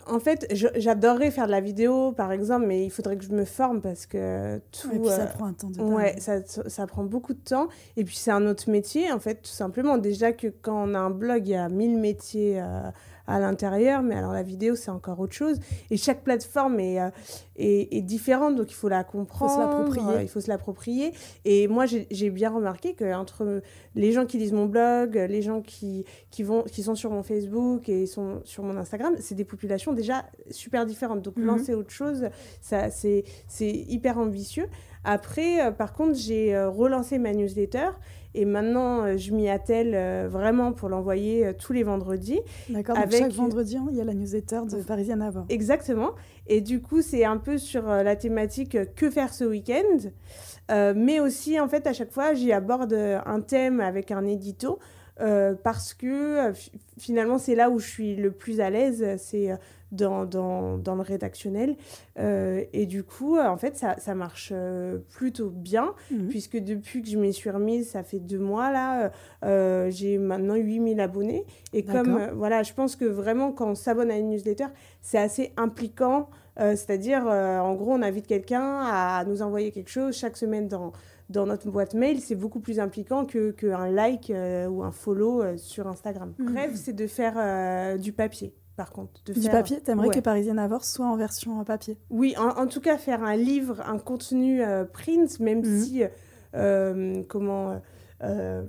en 0.08 0.19
fait, 0.19 0.45
j'adorerais 0.51 1.32
faire 1.32 1.47
de 1.47 1.51
la 1.51 1.60
vidéo, 1.60 2.12
par 2.12 2.32
exemple, 2.32 2.67
mais 2.67 2.86
il 2.86 2.91
faudrait 2.91 3.17
que 3.17 3.23
je 3.23 3.32
me 3.32 3.43
forme 3.43 3.82
parce 3.82 4.06
que 4.06 4.62
tout. 4.71 4.91
Et 4.93 4.99
puis 4.99 5.10
ça 5.10 5.25
prend 5.25 5.45
un 5.45 5.54
temps 5.54 5.71
de. 5.71 5.82
Ouais, 5.82 6.13
ça, 6.19 6.45
ça, 6.45 6.86
prend 6.86 7.04
beaucoup 7.04 7.34
de 7.34 7.39
temps. 7.39 7.67
Et 7.97 8.04
puis, 8.04 8.15
c'est 8.15 8.30
un 8.30 8.45
autre 8.45 8.69
métier, 8.69 9.12
en 9.12 9.17
fait, 9.17 9.41
tout 9.41 9.49
simplement. 9.49 9.97
Déjà 9.97 10.34
que 10.34 10.54
quand 10.62 10.88
on 10.88 10.93
a 10.93 10.99
un 10.99 11.10
blog, 11.10 11.47
il 11.47 11.54
y 11.54 11.56
a 11.56 11.67
1000 11.67 11.97
métiers 11.97 12.62
à 13.27 13.39
l'intérieur, 13.39 14.03
mais 14.03 14.15
alors 14.15 14.33
la 14.33 14.43
vidéo, 14.43 14.75
c'est 14.75 14.91
encore 14.91 15.19
autre 15.19 15.33
chose. 15.33 15.59
Et 15.89 15.97
chaque 15.97 16.23
plateforme 16.23 16.79
est, 16.79 17.01
euh, 17.01 17.09
est, 17.57 18.01
différente, 18.01 18.55
donc 18.55 18.71
il 18.71 18.75
faut 18.75 18.89
la 18.89 19.03
comprendre, 19.03 20.19
il 20.21 20.27
faut 20.27 20.41
se 20.41 20.47
l'approprier. 20.47 21.13
Et 21.43 21.67
moi, 21.67 21.85
j'ai 21.85 22.29
bien 22.29 22.49
remarqué 22.49 22.93
qu'entre 22.93 23.61
les 23.95 24.11
gens 24.11 24.25
qui 24.25 24.38
lisent 24.38 24.53
mon 24.53 24.65
blog, 24.65 25.15
les 25.15 25.41
gens 25.41 25.61
qui, 25.61 26.05
qui, 26.29 26.43
vont, 26.43 26.63
qui 26.63 26.83
sont 26.83 26.95
sur 26.95 27.11
mon 27.11 27.23
Facebook 27.23 27.89
et 27.89 28.05
sont 28.05 28.41
sur 28.43 28.63
mon 28.63 28.77
Instagram, 28.77 29.15
c'est 29.19 29.35
des 29.35 29.45
populations 29.45 29.93
déjà 29.93 30.25
super 30.51 30.85
différentes. 30.85 31.21
Donc 31.21 31.38
mhm. 31.38 31.45
lancer 31.45 31.73
autre 31.73 31.91
chose, 31.91 32.29
c'est 32.61 33.23
hyper 33.59 34.17
ambitieux. 34.17 34.67
Après, 35.05 35.61
euh, 35.61 35.71
par 35.71 35.93
contre, 35.93 36.15
j'ai 36.15 36.55
euh, 36.55 36.69
relancé 36.69 37.19
ma 37.19 37.31
newsletter 37.31 37.89
et 38.36 38.43
maintenant, 38.43 39.04
euh, 39.04 39.17
je 39.17 39.32
m'y 39.32 39.50
attelle 39.50 39.93
euh, 39.95 40.28
vraiment 40.30 40.74
pour 40.74 40.89
l'envoyer 40.89 41.45
euh, 41.45 41.54
tous 41.58 41.71
les 41.71 41.84
vendredis. 41.84 42.41
D'accord, 42.69 42.98
avec... 42.98 43.17
chaque 43.17 43.32
vendredi, 43.32 43.78
il 43.89 43.95
y 43.95 44.02
a 44.02 44.04
la 44.04 44.13
newsletter 44.13 44.62
de 44.69 44.84
Parisienne 44.84 45.21
avant. 45.21 45.45
Exactement. 45.48 46.12
Et 46.48 46.60
du 46.60 46.82
coup, 46.82 47.02
c'est 47.02 47.24
un 47.24 47.38
peu 47.38 47.58
sur 47.58 47.88
la 47.88 48.15
thématique 48.15 48.78
que 48.95 49.10
faire 49.10 49.34
ce 49.34 49.45
week-end. 49.45 50.10
mais 50.95 51.19
aussi, 51.19 51.60
en 51.60 51.67
fait, 51.67 51.88
à 51.88 51.93
chaque 51.93 52.12
fois, 52.12 52.34
j'y 52.34 52.52
aborde 52.52 52.93
un 52.93 53.41
thème 53.41 53.80
avec 53.80 54.12
un 54.12 54.26
édito. 54.26 54.80
Parce 55.17 55.93
que 55.93 56.51
finalement, 56.97 57.38
c'est 57.38 57.56
là 57.56 57.69
où 57.69 57.80
je 57.80 57.88
suis 57.88 58.15
le 58.15 58.32
plus 58.32 58.60
à 58.60 58.69
l'aise. 58.69 59.06
C'est 59.17 59.51
dans, 59.91 60.25
dans, 60.25 60.78
dans, 60.78 60.95
le 60.95 61.01
rédactionnel. 61.01 61.75
Euh, 62.19 62.63
et 62.73 62.86
du 62.86 63.04
coup, 63.04 63.39
en 63.39 63.58
fait, 63.58 63.78
ça, 63.78 63.95
ça 63.97 64.15
marche 64.15 64.51
euh, 64.54 64.97
plutôt 65.13 65.49
bien, 65.49 65.93
mhm. 66.12 66.28
puisque 66.28 66.58
depuis 66.58 67.01
que 67.01 67.10
je 67.10 67.17
m'y 67.17 67.34
suis 67.34 67.49
remise, 67.49 67.89
ça 67.89 68.04
fait 68.04 68.19
deux 68.19 68.39
mois 68.39 68.71
là, 68.71 69.12
euh, 69.43 69.89
j'ai 69.89 70.17
maintenant 70.17 70.56
8000 70.56 70.99
abonnés. 70.99 71.45
Et 71.73 71.84
comme, 71.84 72.30
voilà, 72.36 72.63
je 72.63 72.73
pense 72.73 72.95
que 72.95 73.06
vraiment, 73.06 73.51
quand 73.51 73.69
on 73.69 73.75
s'abonne 73.75 74.12
à 74.12 74.17
une 74.17 74.30
newsletter, 74.30 74.67
c'est 75.01 75.19
assez 75.19 75.54
impliquant. 75.58 76.30
C'est-à-dire, 76.58 77.25
en 77.25 77.73
gros, 77.73 77.91
on 77.91 78.01
invite 78.01 78.28
quelqu'un 78.28 78.80
à 78.86 79.25
nous 79.25 79.41
envoyer 79.41 79.71
quelque 79.71 79.89
chose 79.89 80.15
chaque 80.15 80.38
semaine 80.38 80.69
dans 80.69 80.93
dans 81.29 81.45
notre 81.45 81.69
boîte 81.69 81.93
mail, 81.93 82.19
c'est 82.19 82.35
beaucoup 82.35 82.59
plus 82.59 82.79
impliquant 82.79 83.25
qu'un 83.25 83.51
que 83.51 83.91
like 83.91 84.31
ou 84.69 84.83
un 84.83 84.91
follow 84.91 85.57
sur 85.57 85.88
Instagram. 85.88 86.33
Mhm. 86.38 86.53
Bref, 86.53 86.71
c'est 86.75 86.93
de 86.93 87.07
faire 87.07 87.97
du 87.97 88.13
papier 88.13 88.53
par 88.75 88.91
contre. 88.91 89.21
De 89.25 89.33
du 89.33 89.49
papier 89.49 89.79
T'aimerais 89.79 90.09
que 90.09 90.19
Parisienne 90.19 90.59
Avor 90.59 90.83
soit 90.83 91.05
en 91.05 91.15
version 91.15 91.63
papier? 91.63 91.97
Oui, 92.09 92.35
en, 92.38 92.67
tout 92.67 92.81
cas, 92.81 92.97
faire 92.97 93.23
un 93.23 93.35
livre, 93.35 93.81
un 93.85 93.97
contenu 93.97 94.61
euh, 94.61 94.83
print, 94.83 95.39
même 95.39 95.59
mhm. 95.59 95.81
si, 95.81 96.03
euh, 96.55 97.23
comment, 97.27 97.81
euh, 98.23 98.63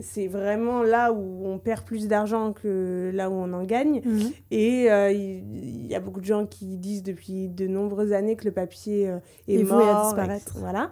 c'est 0.00 0.28
vraiment 0.28 0.82
là 0.82 1.12
où 1.12 1.46
on 1.46 1.58
perd 1.58 1.84
plus 1.84 2.08
d'argent 2.08 2.52
que 2.52 3.10
là 3.14 3.30
où 3.30 3.34
on 3.34 3.52
en 3.52 3.64
gagne. 3.64 4.02
Mhm. 4.04 4.32
Et 4.50 4.84
il 4.84 5.86
y, 5.86 5.94
a 5.94 6.00
beaucoup 6.00 6.20
de 6.20 6.26
gens 6.26 6.46
qui 6.46 6.76
disent 6.76 7.02
depuis 7.02 7.48
de 7.48 7.66
nombreuses 7.66 8.12
années 8.12 8.36
que 8.36 8.44
le 8.44 8.52
papier 8.52 9.12
est 9.46 9.62
mort. 9.62 9.80
à 9.80 10.04
disparaître. 10.04 10.54
Voilà. 10.58 10.90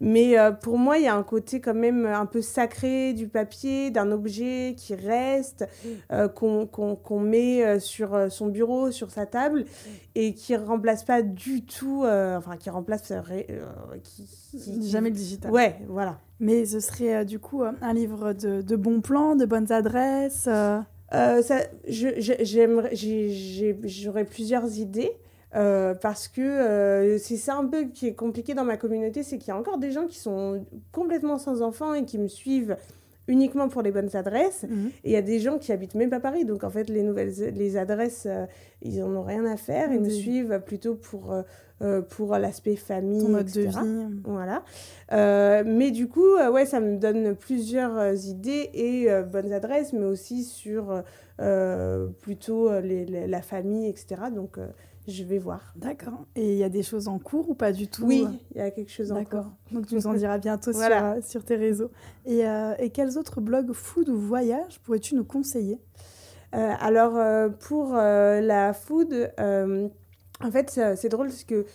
Mais 0.00 0.38
euh, 0.38 0.52
pour 0.52 0.78
moi, 0.78 0.98
il 0.98 1.04
y 1.04 1.08
a 1.08 1.14
un 1.14 1.22
côté 1.22 1.60
quand 1.60 1.74
même 1.74 2.04
un 2.04 2.26
peu 2.26 2.42
sacré 2.42 3.14
du 3.14 3.28
papier, 3.28 3.90
d'un 3.90 4.12
objet 4.12 4.74
qui 4.76 4.94
reste, 4.94 5.66
euh, 6.12 6.28
qu'on 6.28 7.20
met 7.20 7.64
euh, 7.64 7.80
sur 7.80 8.30
son 8.30 8.48
bureau, 8.48 8.90
sur 8.90 9.10
sa 9.10 9.26
table, 9.26 9.64
et 10.14 10.34
qui 10.34 10.54
remplace 10.56 11.04
pas 11.04 11.22
du 11.22 11.64
tout, 11.64 12.04
enfin 12.04 12.56
qui 12.58 12.70
remplace... 12.70 13.12
Qui, 14.02 14.26
Jamais 14.90 15.10
le 15.10 15.16
digital. 15.16 15.50
Ouais, 15.50 15.76
voilà. 15.88 16.18
Mais 16.40 16.66
ce 16.66 16.80
serait 16.80 17.24
du 17.24 17.38
coup 17.38 17.62
un 17.62 17.94
livre 17.94 18.32
de, 18.32 18.60
de, 18.62 18.76
bons 18.76 19.00
plans, 19.00 19.36
de 19.36 19.44
bonnes 19.44 19.72
adresses 19.72 20.48
J'aurais 23.86 24.24
plusieurs 24.24 24.78
idées. 24.78 25.12
Euh, 25.56 25.94
parce 25.94 26.28
que 26.28 26.42
euh, 26.42 27.18
c'est 27.18 27.36
ça 27.36 27.54
un 27.54 27.66
peu 27.66 27.84
qui 27.84 28.08
est 28.08 28.14
compliqué 28.14 28.54
dans 28.54 28.64
ma 28.64 28.76
communauté, 28.76 29.22
c'est 29.22 29.38
qu'il 29.38 29.48
y 29.48 29.50
a 29.52 29.56
encore 29.56 29.78
des 29.78 29.90
gens 29.90 30.06
qui 30.06 30.18
sont 30.18 30.64
complètement 30.92 31.38
sans 31.38 31.62
enfants 31.62 31.94
et 31.94 32.04
qui 32.04 32.18
me 32.18 32.28
suivent 32.28 32.76
uniquement 33.26 33.68
pour 33.68 33.82
les 33.82 33.90
bonnes 33.90 34.14
adresses. 34.14 34.64
Mhm. 34.68 34.90
Et 35.04 35.10
il 35.10 35.12
y 35.12 35.16
a 35.16 35.22
des 35.22 35.40
gens 35.40 35.58
qui 35.58 35.72
habitent 35.72 35.94
même 35.94 36.10
pas 36.10 36.20
Paris. 36.20 36.44
Donc, 36.44 36.62
en 36.62 36.70
fait, 36.70 36.88
les 36.90 37.02
nouvelles 37.02 37.32
les 37.54 37.76
adresses, 37.76 38.28
ils 38.82 39.02
en 39.02 39.16
ont 39.16 39.22
rien 39.22 39.46
à 39.46 39.56
faire. 39.56 39.92
Ils 39.92 40.00
me 40.00 40.10
suivent 40.10 40.60
plutôt 40.64 40.94
pour, 40.94 41.34
pour 42.10 42.36
l'aspect 42.36 42.76
famille, 42.76 43.22
Ton 43.22 43.30
mode 43.30 43.50
De 43.50 43.62
vie. 43.62 44.20
Voilà. 44.24 44.62
mais 45.64 45.90
du 45.90 46.06
coup, 46.06 46.36
ouais, 46.52 46.66
ça 46.66 46.78
me 46.78 46.98
donne 46.98 47.34
plusieurs 47.34 48.26
idées 48.26 48.70
et 48.74 49.08
bonnes 49.24 49.52
adresses, 49.52 49.92
mais 49.92 50.06
aussi 50.06 50.44
sur 50.44 51.02
plutôt 52.20 52.78
les, 52.78 53.26
la 53.26 53.42
famille, 53.42 53.88
etc. 53.88 54.16
Donc, 54.32 54.60
je 55.08 55.24
vais 55.24 55.38
voir. 55.38 55.72
D'accord. 55.76 56.24
Et 56.34 56.52
il 56.52 56.58
y 56.58 56.64
a 56.64 56.68
des 56.68 56.82
choses 56.82 57.08
en 57.08 57.18
cours 57.18 57.48
ou 57.50 57.54
pas 57.54 57.72
du 57.72 57.88
tout 57.88 58.04
Oui, 58.04 58.26
il 58.54 58.58
y 58.58 58.60
a 58.60 58.70
quelque 58.70 58.90
chose 58.90 59.12
en 59.12 59.16
cours. 59.16 59.24
D'accord. 59.24 59.52
Donc 59.70 59.86
tu 59.86 59.94
nous 59.94 60.06
en 60.06 60.14
diras 60.14 60.38
bientôt 60.38 60.72
sur, 60.72 60.82
euh, 60.82 61.20
sur, 61.24 61.44
tes 61.44 61.56
réseaux. 61.56 61.90
Et, 62.24 62.46
euh, 62.46 62.74
et, 62.78 62.90
quels 62.90 63.16
autres 63.18 63.40
blogs 63.40 63.72
food 63.72 64.08
ou 64.08 64.18
voyage 64.18 64.80
pourrais-tu 64.80 65.14
nous 65.14 65.24
conseiller? 65.24 65.78
Euh, 66.54 66.72
Alors 66.80 67.50
pour 67.60 67.94
la 67.94 68.72
food, 68.72 69.32
en 69.38 70.50
fait 70.50 70.80
c'est 70.96 71.08
drôle 71.08 71.28
parce 71.28 71.44
que 71.44 71.66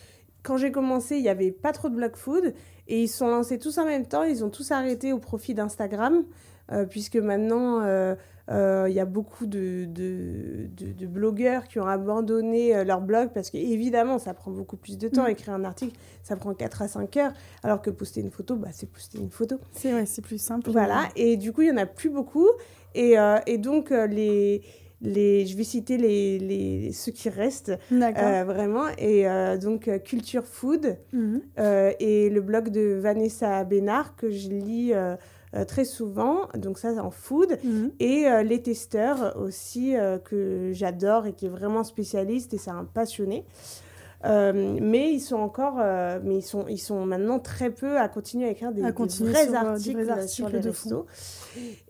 quand 0.44 0.58
j'ai 0.58 0.72
commencé, 0.72 1.18
il 1.18 1.22
n'y 1.22 1.30
avait 1.30 1.52
pas 1.52 1.72
trop 1.72 1.90
de 1.90 1.96
blogs 1.96 2.16
food 2.16 2.54
et 2.88 3.04
ils 3.04 3.08
sont 3.08 3.28
lancés 3.28 3.60
tous 3.60 3.78
en 3.78 3.86
même 3.86 4.08
temps. 4.08 4.24
Ils 4.24 4.44
ont 4.44 4.50
tous 4.50 4.72
arrêté 4.72 5.14
au 5.14 5.20
profit 5.20 5.54
d'Instagram 5.54 6.24
puisque 6.90 7.18
maintenant 7.18 7.82
il 8.50 8.94
y 8.94 9.00
a 9.00 9.06
beaucoup 9.06 9.46
de, 9.46 9.86
de, 9.86 10.68
de, 10.76 11.08
blogueurs 11.08 11.68
qui 11.68 11.80
ont 11.80 11.88
abandonné 11.88 12.76
euh, 12.76 12.84
leur 12.84 13.02
blog 13.02 13.30
parce 13.34 13.50
qu'évidemment, 13.50 14.20
ça 14.20 14.34
prend 14.34 14.52
beaucoup 14.52 14.78
plus 14.78 14.98
de 14.98 15.08
temps. 15.08 15.26
Mm. 15.26 15.32
Écrire 15.32 15.54
un 15.54 15.64
article, 15.64 15.98
ça 16.24 16.36
prend 16.36 16.54
4 16.54 16.82
à 16.82 16.88
5 16.88 17.18
heures, 17.18 17.34
alors 17.64 17.82
que 17.82 17.90
poster 17.90 18.22
une 18.22 18.32
photo, 18.32 18.56
bah, 18.56 18.70
c'est 18.72 18.90
poster 18.90 19.20
une 19.20 19.30
photo. 19.30 19.58
C'est 19.74 19.92
vrai, 19.92 20.06
c'est 20.06 20.22
plus 20.22 20.42
simple. 20.42 20.70
Voilà, 20.72 21.08
et 21.16 21.38
du 21.38 21.52
coup, 21.52 21.62
il 21.62 21.72
n'y 21.72 21.74
en 21.74 21.82
a 21.82 21.86
plus 21.86 22.10
beaucoup. 22.10 22.50
Et, 22.94 23.18
euh, 23.18 23.38
et 23.48 23.58
donc, 23.58 23.92
les, 23.92 24.62
les, 25.02 25.46
je 25.46 25.56
vais 25.56 25.64
citer 25.64 25.98
les, 25.98 26.40
les, 26.40 26.92
ceux 26.92 27.12
qui 27.12 27.30
restent 27.30 27.74
vraiment. 27.90 28.88
Et 28.98 29.26
donc, 29.62 29.90
Culture 30.04 30.46
Food 30.46 30.98
mm-hmm. 31.14 31.96
et 32.00 32.30
le 32.30 32.42
blog 32.42 32.70
de 32.70 33.00
Vanessa 33.02 33.64
Bénard 33.64 34.16
que 34.16 34.30
je 34.30 34.50
lis 34.50 34.94
euh, 34.94 35.16
très 35.68 35.86
souvent, 35.86 36.48
donc 36.56 36.80
ça 36.80 36.92
en 37.04 37.12
food, 37.12 37.58
mhm. 37.64 37.92
et 38.00 38.28
euh, 38.28 38.44
les 38.44 38.62
testeurs 38.62 39.36
aussi 39.38 39.96
euh, 39.96 40.18
que 40.18 40.72
j'adore 40.74 41.28
et 41.28 41.34
qui 41.34 41.48
est 41.48 41.50
vraiment 41.50 41.84
spécialiste 41.84 42.54
et 42.54 42.58
c'est 42.58 42.72
un 42.72 42.86
passionné. 42.86 43.46
Mais 44.24 45.14
ils 45.14 45.20
sont 45.20 45.38
encore, 45.38 45.78
mais 46.24 46.38
ils 46.38 46.44
sont, 46.44 46.66
ils 46.68 46.78
sont 46.78 47.06
maintenant 47.06 47.40
très 47.40 47.70
peu 47.70 47.98
à 47.98 48.08
continuer 48.08 48.48
à 48.48 48.52
écrire 48.52 48.72
des, 48.72 48.82
vrais, 48.82 49.56
articles 49.56 50.28
sur 50.28 50.50
les 50.50 50.60
restos. 50.60 51.06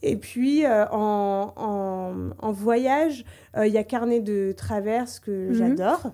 Et 0.02 0.16
puis 0.16 0.66
en, 0.68 1.54
en, 1.56 2.14
en, 2.40 2.52
voyage, 2.52 3.26
il 3.58 3.72
y 3.72 3.78
a 3.78 3.84
Carnet 3.84 4.22
de 4.22 4.54
traverse 4.56 5.20
que 5.20 5.50
mhm. 5.50 5.54
j'adore. 5.54 6.12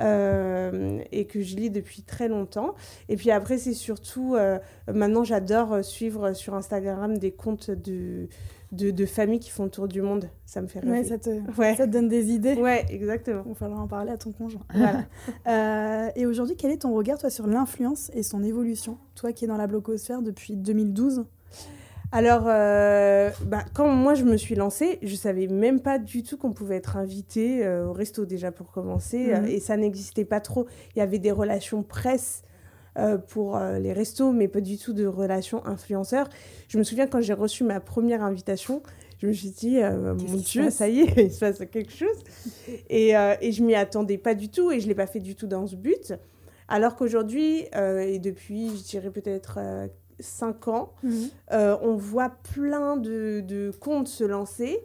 Euh, 0.00 1.00
et 1.10 1.24
que 1.26 1.40
je 1.40 1.56
lis 1.56 1.70
depuis 1.70 2.02
très 2.02 2.28
longtemps. 2.28 2.74
Et 3.08 3.16
puis 3.16 3.32
après, 3.32 3.58
c'est 3.58 3.74
surtout, 3.74 4.36
euh, 4.36 4.58
maintenant 4.92 5.24
j'adore 5.24 5.84
suivre 5.84 6.34
sur 6.34 6.54
Instagram 6.54 7.18
des 7.18 7.32
comptes 7.32 7.70
de, 7.70 8.28
de, 8.72 8.90
de, 8.90 9.06
familles 9.06 9.40
qui 9.40 9.50
font 9.50 9.64
le 9.64 9.70
tour 9.70 9.88
du 9.88 10.02
monde. 10.02 10.28
Ça 10.44 10.60
me 10.60 10.66
fait 10.66 10.80
rêver. 10.80 10.92
Ouais, 10.92 11.04
ça, 11.04 11.18
te, 11.18 11.30
ça 11.56 11.86
te 11.86 11.90
donne 11.90 12.08
des 12.08 12.30
idées. 12.30 12.54
Ouais, 12.54 12.84
exactement. 12.90 13.42
Il 13.46 13.50
va 13.50 13.54
falloir 13.54 13.80
en 13.80 13.88
parler 13.88 14.10
à 14.10 14.18
ton 14.18 14.32
conjoint. 14.32 14.64
Voilà. 14.74 15.04
Euh, 15.46 16.10
et 16.14 16.26
aujourd'hui, 16.26 16.56
quel 16.56 16.70
est 16.70 16.82
ton 16.82 16.94
regard 16.94 17.18
toi, 17.18 17.30
sur 17.30 17.46
l'influence 17.46 18.10
et 18.14 18.22
son 18.22 18.42
évolution 18.42 18.98
Toi 19.14 19.32
qui 19.32 19.44
es 19.44 19.48
dans 19.48 19.56
la 19.56 19.66
blogosphère 19.66 20.20
depuis 20.20 20.56
2012 20.56 21.24
alors, 22.10 22.44
euh, 22.46 23.30
bah, 23.44 23.64
quand 23.74 23.88
moi 23.88 24.14
je 24.14 24.24
me 24.24 24.38
suis 24.38 24.54
lancée, 24.54 24.98
je 25.02 25.14
savais 25.14 25.46
même 25.46 25.80
pas 25.80 25.98
du 25.98 26.22
tout 26.22 26.38
qu'on 26.38 26.52
pouvait 26.52 26.76
être 26.76 26.96
invité 26.96 27.64
euh, 27.66 27.86
au 27.86 27.92
resto 27.92 28.24
déjà 28.24 28.50
pour 28.50 28.70
commencer, 28.70 29.34
mhm. 29.34 29.46
et 29.46 29.60
ça 29.60 29.76
n'existait 29.76 30.24
pas 30.24 30.40
trop. 30.40 30.66
Il 30.96 31.00
y 31.00 31.02
avait 31.02 31.18
des 31.18 31.32
relations 31.32 31.82
presse 31.82 32.42
euh, 32.98 33.18
pour 33.18 33.58
les 33.58 33.92
restos, 33.92 34.32
mais 34.32 34.48
pas 34.48 34.60
du 34.60 34.78
tout 34.78 34.92
de 34.92 35.06
relations 35.06 35.64
influenceurs. 35.66 36.28
Je 36.68 36.78
me 36.78 36.82
souviens 36.82 37.06
quand 37.06 37.20
j'ai 37.20 37.32
reçu 37.32 37.64
ma 37.64 37.80
première 37.80 38.22
invitation, 38.22 38.82
je 39.20 39.26
me 39.26 39.32
suis 39.32 39.50
dit, 39.50 39.78
mon 39.80 40.36
Dieu, 40.36 40.70
ça 40.70 40.88
y 40.88 41.00
est, 41.00 41.16
il 41.16 41.32
se 41.32 41.40
passe 41.40 41.58
quelque 41.70 41.92
chose. 41.92 42.22
Et, 42.88 43.10
et 43.40 43.52
je 43.52 43.62
m'y 43.62 43.74
attendais 43.74 44.18
pas 44.18 44.34
du 44.34 44.48
tout, 44.48 44.70
et 44.70 44.80
je 44.80 44.88
l'ai 44.88 44.94
pas 44.94 45.06
fait 45.06 45.20
du 45.20 45.34
tout 45.34 45.46
dans 45.46 45.66
ce 45.66 45.76
but. 45.76 46.14
Alors 46.68 46.96
qu'aujourd'hui, 46.96 47.66
et 47.74 48.18
depuis, 48.18 48.68
je 48.76 48.82
dirais 48.82 49.10
peut-être 49.10 49.58
5 50.20 50.68
ans, 50.68 50.92
mhm. 51.02 51.30
euh, 51.52 51.76
on 51.82 51.96
voit 51.96 52.30
plein 52.54 52.96
de, 52.96 53.40
de 53.46 53.72
comptes 53.80 54.08
se 54.08 54.24
lancer, 54.24 54.80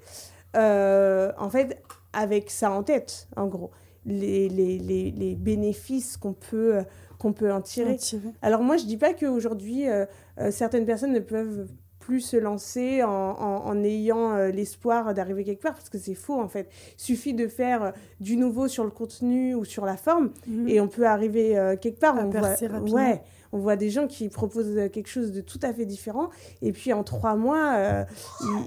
euh, 0.56 1.32
en 1.38 1.50
fait, 1.50 1.82
avec 2.14 2.50
ça 2.52 2.72
en 2.72 2.84
tête, 2.84 3.28
en 3.36 3.48
gros, 3.48 3.72
les, 4.06 4.50
les, 4.50 4.78
les, 4.78 5.12
les 5.12 5.36
bénéfices 5.36 6.18
qu'on 6.18 6.34
peut, 6.34 6.80
qu'on 7.24 7.34
peut 7.34 7.52
en 7.52 7.62
tirer. 7.62 7.98
Alors 8.44 8.62
moi, 8.62 8.78
je 8.78 8.86
dis 8.86 8.98
pas 8.98 9.14
qu'aujourd'hui, 9.14 9.90
euh, 9.90 10.06
certaines 10.52 10.86
personnes 10.86 11.14
ne 11.14 11.20
peuvent 11.20 11.68
plus 12.00 12.20
se 12.20 12.36
lancer 12.36 13.02
en, 13.02 13.10
en, 13.10 13.84
ayant 13.84 14.36
l'espoir 14.48 15.14
d'arriver 15.14 15.46
quelque 15.46 15.62
part, 15.62 15.74
parce 15.74 15.90
que 15.90 15.98
c'est 15.98 16.16
faux 16.16 16.40
en 16.40 16.50
fait. 16.50 16.68
Il 16.98 17.02
suffit 17.02 17.34
de 17.34 17.48
faire 17.48 17.94
du 18.20 18.36
nouveau 18.36 18.68
sur 18.68 18.84
le 18.84 18.90
contenu 18.90 19.56
ou 19.56 19.64
sur 19.64 19.86
la 19.86 19.96
forme, 19.96 20.32
mhm. 20.46 20.68
et 20.68 20.82
on 20.82 20.90
peut 20.90 21.08
arriver 21.08 21.78
quelque 21.80 22.02
part. 22.02 22.20
À 22.20 22.26
on 22.26 22.30
percer 22.30 22.68
rapidement. 22.68 22.96
Ouais, 22.96 23.22
on 23.54 23.60
voit 23.60 23.76
des 23.76 23.92
gens 23.92 24.08
qui 24.08 24.28
proposent 24.30 24.76
quelque 24.92 25.08
chose 25.08 25.32
de 25.32 25.40
tout 25.40 25.60
à 25.62 25.72
fait 25.72 25.86
différent. 25.86 26.30
Et 26.62 26.72
puis 26.74 26.92
en 26.92 27.04
trois 27.04 27.36
mois, 27.36 27.76
euh, 27.76 28.04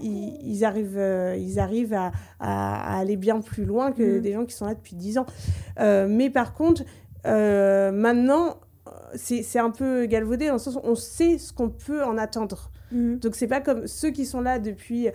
ils, 0.02 0.64
arrivent, 0.64 0.96
euh, 0.96 1.36
ils 1.36 1.58
arrivent 1.58 1.98
à, 2.40 2.98
aller 2.98 3.16
bien 3.16 3.40
plus 3.40 3.64
loin 3.64 3.90
que 3.90 4.18
mm. 4.18 4.22
des 4.22 4.32
gens 4.32 4.46
qui 4.46 4.54
sont 4.54 4.64
là 4.64 4.74
depuis 4.74 4.94
dix 4.94 5.18
ans. 5.18 5.26
Euh, 5.80 6.06
mais 6.08 6.30
par 6.30 6.54
contre, 6.54 6.84
maintenant, 7.26 8.56
c'est 9.14 9.58
un 9.58 9.70
peu 9.70 10.06
galvaudé 10.06 10.46
dans 10.46 10.54
le 10.54 10.58
sens 10.58 10.76
où 10.76 10.80
on 10.84 10.94
sait 10.94 11.38
ce 11.38 11.52
qu'on 11.52 11.68
peut 11.68 12.04
en 12.04 12.18
attendre. 12.18 12.70
Mm. 12.92 13.16
Donc 13.16 13.34
c'est 13.34 13.48
pas 13.48 13.60
comme 13.60 13.86
ceux 13.86 14.10
qui 14.10 14.24
sont 14.26 14.40
là 14.40 14.58
depuis 14.58 15.08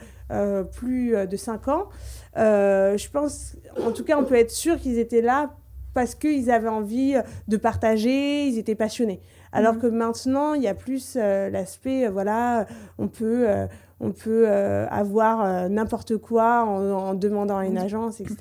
plus 0.73 1.15
de 1.27 1.35
cinq 1.37 1.67
ans. 1.67 1.89
je 2.35 3.09
pense, 3.09 3.55
en 3.81 3.91
tout 3.91 4.03
cas, 4.03 4.17
on 4.17 4.25
peut 4.25 4.35
être 4.35 4.51
sûr 4.51 4.79
qu'ils 4.79 4.99
étaient 4.99 5.21
là 5.21 5.51
parce 5.93 6.15
qu'ils 6.15 6.49
avaient 6.51 6.69
envie 6.69 7.15
de 7.47 7.57
partager, 7.57 8.45
ils 8.47 8.57
étaient 8.57 8.75
passionnés. 8.75 9.19
Alors 9.51 9.75
mhm. 9.75 9.81
que 9.81 9.87
maintenant, 9.87 10.53
il 10.53 10.63
y 10.63 10.67
a 10.67 10.73
plus 10.73 11.17
euh, 11.17 11.49
l'aspect, 11.49 12.05
euh, 12.05 12.11
voilà, 12.11 12.65
on 12.97 13.07
peut, 13.07 13.49
euh, 13.49 13.67
on 13.99 14.11
peut 14.11 14.47
avoir 14.47 15.69
n'importe 15.69 16.17
quoi 16.17 16.63
en, 16.63 17.13
demandant 17.13 17.57
à 17.57 17.65
une 17.65 17.77
agence, 17.77 18.19
etc. 18.19 18.37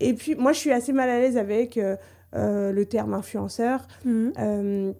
Et 0.00 0.12
puis, 0.12 0.34
moi, 0.34 0.52
je 0.52 0.58
suis 0.58 0.72
assez 0.72 0.92
mal 0.92 1.08
à 1.08 1.18
l'aise 1.18 1.38
avec 1.38 1.80
le 2.32 2.84
terme 2.84 3.14
influenceur. 3.14 3.86
Mhm. 4.04 4.94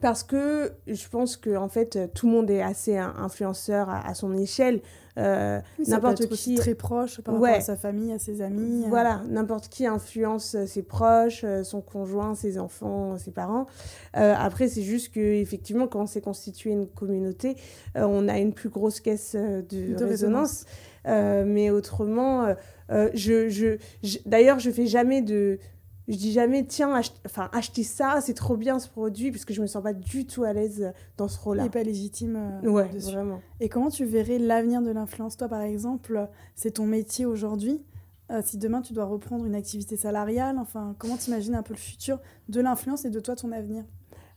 parce 0.00 0.22
que 0.22 0.72
je 0.86 1.08
pense 1.08 1.36
que 1.36 1.56
en 1.56 1.68
fait 1.68 1.98
tout 2.14 2.26
le 2.26 2.32
monde 2.32 2.50
est 2.50 2.62
assez 2.62 2.96
influenceur 2.96 3.90
à 3.90 4.14
son 4.14 4.36
échelle 4.36 4.80
euh, 5.18 5.60
n'importe 5.86 6.28
qui 6.28 6.54
très 6.54 6.74
proche 6.74 7.20
par 7.20 7.34
rapport 7.34 7.48
à 7.48 7.60
sa 7.60 7.76
famille, 7.76 8.12
à 8.12 8.18
ses 8.18 8.40
amis. 8.40 8.84
Euh. 8.84 8.88
Voilà, 8.88 9.22
n'importe 9.28 9.68
qui 9.68 9.86
influence 9.86 10.54
euh, 10.54 10.66
ses 10.66 10.82
proches, 10.82 11.44
son 11.64 11.80
conjoint, 11.80 12.34
ses 12.34 12.58
enfants, 12.58 13.16
ses 13.18 13.32
parents. 13.32 13.66
après, 14.12 14.68
c'est 14.68 14.82
juste 14.82 15.12
que 15.12 15.20
effectivement, 15.20 15.88
quand 15.88 16.02
on 16.02 16.06
s'est 16.06 16.20
constitué 16.20 16.70
une 16.70 16.86
communauté, 16.86 17.56
on 17.94 18.28
a 18.28 18.38
une 18.38 18.52
plus 18.52 18.68
grosse 18.68 19.00
caisse 19.00 19.34
de, 19.34 20.04
résonance. 20.04 20.64
mais 21.04 21.70
autrement, 21.70 22.54
je, 22.88 23.48
je, 23.48 23.78
je 24.02 24.18
d'ailleurs, 24.26 24.58
je 24.58 24.70
fais 24.70 24.86
jamais 24.86 25.22
de 25.22 25.58
je 26.08 26.16
dis 26.16 26.32
jamais, 26.32 26.64
tiens, 26.64 27.00
enfin, 27.26 27.50
achetez 27.52 27.82
ça, 27.82 28.20
c'est 28.22 28.32
trop 28.32 28.56
bien 28.56 28.78
ce 28.78 28.88
produit, 28.88 29.30
puisque 29.30 29.52
je 29.52 29.60
me 29.60 29.66
sens 29.66 29.82
pas 29.82 29.92
du 29.92 30.26
tout 30.26 30.42
à 30.42 30.54
l'aise 30.54 30.90
dans 31.18 31.28
ce 31.28 31.38
rôle-là. 31.38 31.66
Et 31.66 31.70
pas 31.70 31.82
légitime. 31.82 32.60
Euh, 32.64 32.68
ouais, 32.70 32.88
vraiment. 32.96 33.40
Et 33.60 33.68
comment 33.68 33.90
tu 33.90 34.06
verrais 34.06 34.38
l'avenir 34.38 34.80
de 34.80 34.90
l'influence? 34.90 35.36
Toi, 35.36 35.48
par 35.48 35.60
exemple, 35.60 36.28
c'est 36.54 36.72
ton 36.72 36.86
métier 36.86 37.26
aujourd'hui. 37.26 37.82
Euh, 38.30 38.40
si 38.42 38.56
demain 38.56 38.80
tu 38.80 38.94
dois 38.94 39.04
reprendre 39.04 39.44
une 39.44 39.54
activité 39.54 39.96
salariale, 39.96 40.58
enfin, 40.58 40.94
comment 40.98 41.16
tu 41.16 41.28
imagines 41.28 41.54
un 41.54 41.62
peu 41.62 41.74
le 41.74 41.78
futur 41.78 42.20
de 42.48 42.60
l'influence 42.60 43.04
et 43.04 43.10
de 43.10 43.20
toi, 43.20 43.36
ton 43.36 43.52
avenir? 43.52 43.84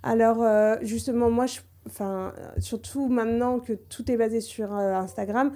Alors, 0.03 0.43
euh, 0.43 0.75
justement, 0.81 1.29
moi, 1.29 1.45
je, 1.45 1.61
enfin, 1.87 2.33
surtout 2.57 3.07
maintenant 3.07 3.59
que 3.59 3.73
tout 3.73 4.11
est 4.11 4.17
basé 4.17 4.41
sur 4.41 4.73
Instagram, 4.73 5.53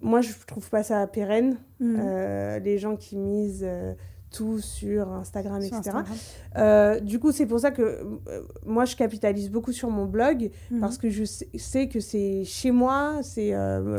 moi, 0.00 0.20
je 0.20 0.32
trouve 0.46 0.68
pas 0.70 0.82
ça 0.82 1.06
pérenne. 1.06 1.56
Mm. 1.80 1.96
Euh, 1.98 2.58
les 2.60 2.78
gens 2.78 2.96
qui 2.96 3.16
misent 3.16 3.64
euh, 3.66 3.92
tout 4.30 4.60
sur 4.60 5.12
Instagram, 5.12 5.60
etc. 5.60 5.90
Euh, 6.56 7.00
du 7.00 7.18
coup, 7.18 7.32
c'est 7.32 7.44
pour 7.44 7.60
ça 7.60 7.70
que 7.70 8.02
moi, 8.64 8.86
je 8.86 8.96
capitalise 8.96 9.50
beaucoup 9.50 9.72
sur 9.72 9.90
mon 9.90 10.06
blog 10.06 10.50
mhm. 10.70 10.80
parce 10.80 10.96
que 10.96 11.10
je 11.10 11.24
sais, 11.24 11.88
que 11.88 12.00
c'est 12.00 12.42
chez 12.44 12.70
moi, 12.70 13.18
c'est... 13.22 13.54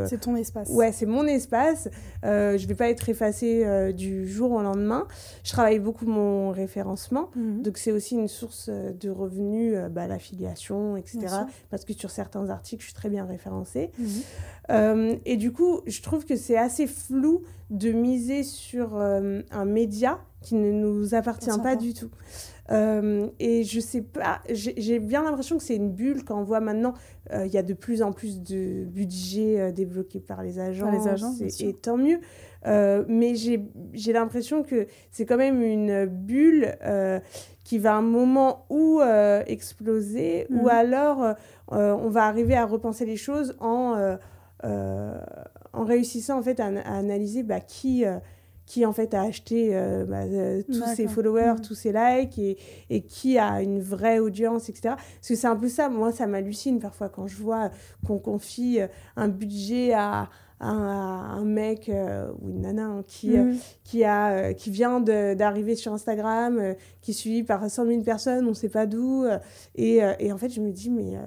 C'est 0.07 0.21
ton 0.21 0.36
espace. 0.36 0.69
Ouais, 0.69 0.91
c'est 0.91 1.05
mon 1.05 1.27
espace. 1.27 1.88
je 2.23 2.67
vais 2.67 2.73
pas 2.73 2.89
être 2.89 3.09
effacée 3.09 3.93
du 3.93 4.27
jour 4.27 4.51
au 4.53 4.63
lendemain. 4.63 5.05
Je 5.43 5.51
travaille 5.51 5.77
beaucoup 5.77 6.07
mon 6.07 6.49
référencement, 6.49 7.29
mhm. 7.36 7.62
donc 7.62 7.77
c'est 7.77 7.91
aussi 7.91 8.15
une 8.15 8.27
source 8.27 8.69
de 8.71 9.12
revenus, 9.12 9.75
bah, 9.91 10.07
l'affiliation, 10.07 10.97
etc. 10.97 11.27
Parce 11.69 11.86
que 11.86 11.93
sur 11.93 12.09
certains 12.09 12.49
articles, 12.49 12.81
je 12.81 12.88
suis 12.88 12.95
très 12.95 13.09
bien 13.09 13.25
référencée. 13.25 13.91
Mhm. 14.69 15.19
et 15.26 15.38
du 15.38 15.52
coup, 15.52 15.82
je 15.88 16.02
trouve 16.02 16.26
que 16.26 16.36
c'est 16.36 16.58
assez 16.58 16.88
flou 16.88 17.41
de 17.69 17.91
miser 17.91 18.43
sur 18.43 18.95
un 18.95 19.65
média 19.65 20.19
qui 20.43 20.56
ne 20.56 20.71
nous 20.71 21.15
appartient 21.15 21.49
pas, 21.62 21.76
du 21.76 21.93
tout. 21.93 22.12
Euh, 22.71 23.28
et 23.39 23.63
je 23.63 23.80
sais 23.80 24.02
pas, 24.02 24.41
j'ai 24.49 24.99
bien 24.99 25.23
l'impression 25.23 25.58
que 25.58 25.63
c'est 25.63 25.76
une 25.76 25.91
bulle 25.91 26.23
quand 26.23 26.39
on 26.39 26.43
voit 26.43 26.62
maintenant, 26.62 26.93
euh, 27.32 27.45
il 27.45 27.54
y 27.54 27.58
a 27.58 27.63
de 27.63 27.73
plus 27.73 28.02
en 28.02 28.13
plus 28.13 28.41
de 28.41 28.86
budget 28.86 29.60
euh, 29.60 29.71
débloqué 29.71 30.19
par 30.19 30.43
les 30.43 30.60
agences, 30.60 30.91
les 30.93 31.10
agences 31.10 31.62
et, 31.62 31.73
tant 31.73 31.97
mieux. 31.97 32.19
mais 32.65 33.36
j'ai 33.36 34.13
l'impression 34.13 34.63
que 34.63 34.88
c'est 35.12 35.26
quand 35.26 35.38
même 35.38 35.62
une 35.62 36.06
bulle 36.06 36.76
qui 37.63 37.80
va 37.80 37.95
un 37.95 38.02
moment 38.02 38.65
où 38.69 39.02
exploser, 39.47 40.47
ou 40.49 40.63
mhm. 40.63 40.67
alors 40.69 41.36
on 41.69 42.10
va 42.10 42.26
arriver 42.26 42.56
à 42.56 42.65
repenser 42.65 43.06
les 43.06 43.17
choses 43.17 43.56
en, 43.60 44.17
en 44.63 45.84
réussissant 45.84 46.39
en 46.39 46.43
fait 46.43 46.60
à, 46.60 46.67
analyser 46.67 47.43
bah, 47.43 47.60
qui 47.60 48.06
qui 48.65 48.86
en 48.86 48.93
fait 48.93 49.13
a 49.13 49.21
acheté 49.21 49.71
euh, 49.73 50.06
bah, 50.06 50.21
euh, 50.23 50.62
tous 50.65 50.84
ses 50.95 51.08
followers, 51.08 51.56
mm. 51.58 51.62
tous 51.62 51.76
ses 51.76 51.91
likes 51.91 52.38
et, 52.38 52.58
et, 52.89 53.02
qui 53.02 53.38
a 53.38 53.62
une 53.62 53.82
vraie 53.82 54.19
audience, 54.19 54.69
etc. 54.69 54.95
Parce 54.95 55.28
que 55.28 55.36
c'est 55.36 55.47
un 55.47 55.56
peu 55.56 55.67
ça, 55.67 55.89
moi 55.89 56.12
ça 56.12 56.28
m'hallucine 56.28 56.80
parfois 56.80 57.10
quand 57.10 57.28
je 57.28 57.36
vois 57.38 57.71
qu'on 58.06 58.19
confie 58.19 58.82
euh, 58.82 58.88
un 59.15 59.28
budget 59.28 59.93
à, 59.93 60.30
un, 60.63 61.43
mec 61.45 61.91
ou 62.41 62.49
une 62.49 62.62
nana 62.62 62.86
hein, 62.86 63.04
qui, 63.06 63.38
mm. 63.38 63.58
qui, 63.84 64.04
a, 64.04 64.54
qui 64.54 64.69
vient 64.71 64.99
d'arriver 65.02 65.76
sur 65.76 65.93
Instagram, 65.93 66.76
qui 67.02 67.12
est 67.12 67.13
suivi 67.13 67.43
par 67.43 67.69
100 67.69 67.86
000 67.86 68.02
personnes, 68.02 68.45
on 68.45 68.49
ne 68.49 68.54
sait 68.56 68.69
pas 68.69 68.86
d'où. 68.86 69.26
Et, 69.76 69.99
et, 70.19 70.32
en 70.32 70.38
fait, 70.38 70.49
je 70.49 70.62
me 70.62 70.71
dis, 70.71 70.89
mais 70.89 71.17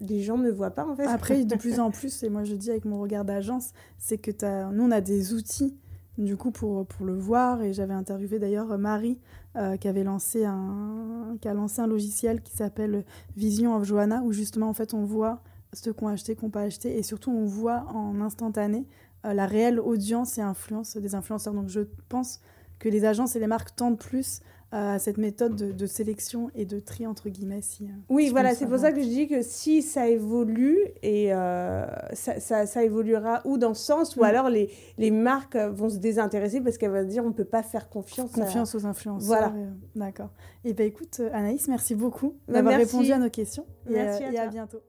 les 0.00 0.22
gens 0.22 0.38
ne 0.38 0.50
voient 0.50 0.70
pas 0.70 0.86
en 0.86 0.94
fait. 0.94 1.06
Après, 1.06 1.44
de 1.44 1.56
plus 1.56 1.80
en 1.80 1.90
plus, 1.90 2.22
et 2.22 2.28
moi 2.28 2.44
je 2.44 2.54
dis 2.54 2.70
avec 2.70 2.84
mon 2.84 3.00
regard 3.00 3.24
d'agence, 3.24 3.70
c'est 3.98 4.18
que 4.18 4.30
as... 4.44 4.70
nous 4.70 4.84
on 4.84 4.90
a 4.90 5.00
des 5.00 5.32
outils 5.32 5.74
du 6.18 6.36
coup 6.36 6.50
pour, 6.50 6.86
pour 6.86 7.06
le 7.06 7.14
voir. 7.14 7.62
Et 7.62 7.72
j'avais 7.72 7.94
interviewé 7.94 8.38
d'ailleurs 8.38 8.78
Marie 8.78 9.18
euh, 9.56 9.76
qui 9.76 9.88
avait 9.88 10.04
lancé 10.04 10.44
un, 10.44 11.36
qui 11.40 11.48
a 11.48 11.54
lancé 11.54 11.80
un 11.80 11.86
logiciel 11.86 12.42
qui 12.42 12.56
s'appelle 12.56 13.04
Vision 13.36 13.76
of 13.76 13.84
Johanna 13.84 14.22
où 14.22 14.32
justement 14.32 14.68
en 14.68 14.74
fait 14.74 14.94
on 14.94 15.04
voit 15.04 15.40
ce 15.74 15.90
qu'on 15.90 16.08
a 16.08 16.12
acheté, 16.12 16.34
qu'on 16.34 16.50
pas 16.50 16.62
acheté 16.62 16.98
et 16.98 17.02
surtout 17.02 17.30
on 17.30 17.44
voit 17.44 17.86
en 17.94 18.20
instantané 18.20 18.86
euh, 19.24 19.34
la 19.34 19.46
réelle 19.46 19.80
audience 19.80 20.38
et 20.38 20.42
influence 20.42 20.96
des 20.96 21.14
influenceurs. 21.14 21.54
Donc 21.54 21.68
je 21.68 21.80
pense 22.08 22.40
que 22.78 22.88
les 22.88 23.04
agences 23.04 23.36
et 23.36 23.40
les 23.40 23.46
marques 23.46 23.74
tendent 23.76 23.98
plus 23.98 24.40
à 24.74 24.98
cette 24.98 25.18
méthode 25.18 25.54
de, 25.54 25.86
sélection 25.86 26.50
et 26.56 26.66
de 26.66 26.80
tri 26.80 27.06
entre 27.06 27.28
guillemets. 27.28 27.62
Si, 27.62 27.84
euh, 27.84 27.88
oui, 28.08 28.28
voilà, 28.30 28.56
c'est 28.56 28.66
pour 28.66 28.78
ça 28.78 28.90
que 28.90 29.00
je 29.00 29.06
dis 29.06 29.28
que 29.28 29.40
si 29.40 29.82
ça 29.82 30.08
évolue 30.08 30.78
et 31.02 31.32
euh, 31.32 31.86
ça, 32.12 32.66
ça, 32.66 32.82
évoluera 32.82 33.40
ou 33.44 33.56
dans 33.56 33.72
ce 33.72 33.84
sens, 33.84 34.16
ou 34.16 34.24
alors 34.24 34.48
les, 34.48 34.70
les 34.98 35.12
marques 35.12 35.56
vont 35.56 35.88
se 35.88 35.98
désintéresser 35.98 36.60
parce 36.60 36.76
qu'elles 36.76 36.90
vont 36.90 37.04
dire 37.04 37.24
on 37.24 37.28
ne 37.28 37.34
peut 37.34 37.44
pas 37.44 37.62
faire 37.62 37.88
confiance. 37.88 38.32
Confiance 38.32 38.74
aux 38.74 38.84
influenceurs. 38.84 39.26
Voilà. 39.26 39.52
Euh, 39.54 39.70
d'accord. 39.94 40.30
Et 40.64 40.70
eh 40.70 40.72
ben 40.74 40.88
écoute, 40.88 41.20
Anaïs, 41.32 41.68
merci 41.68 41.94
beaucoup 41.94 42.34
bah, 42.48 42.54
d'avoir 42.54 42.76
répondu 42.76 43.12
à 43.12 43.18
nos 43.18 43.30
questions. 43.30 43.66
Merci 43.88 44.24
et 44.24 44.38
à 44.38 44.48
bientôt. 44.48 44.80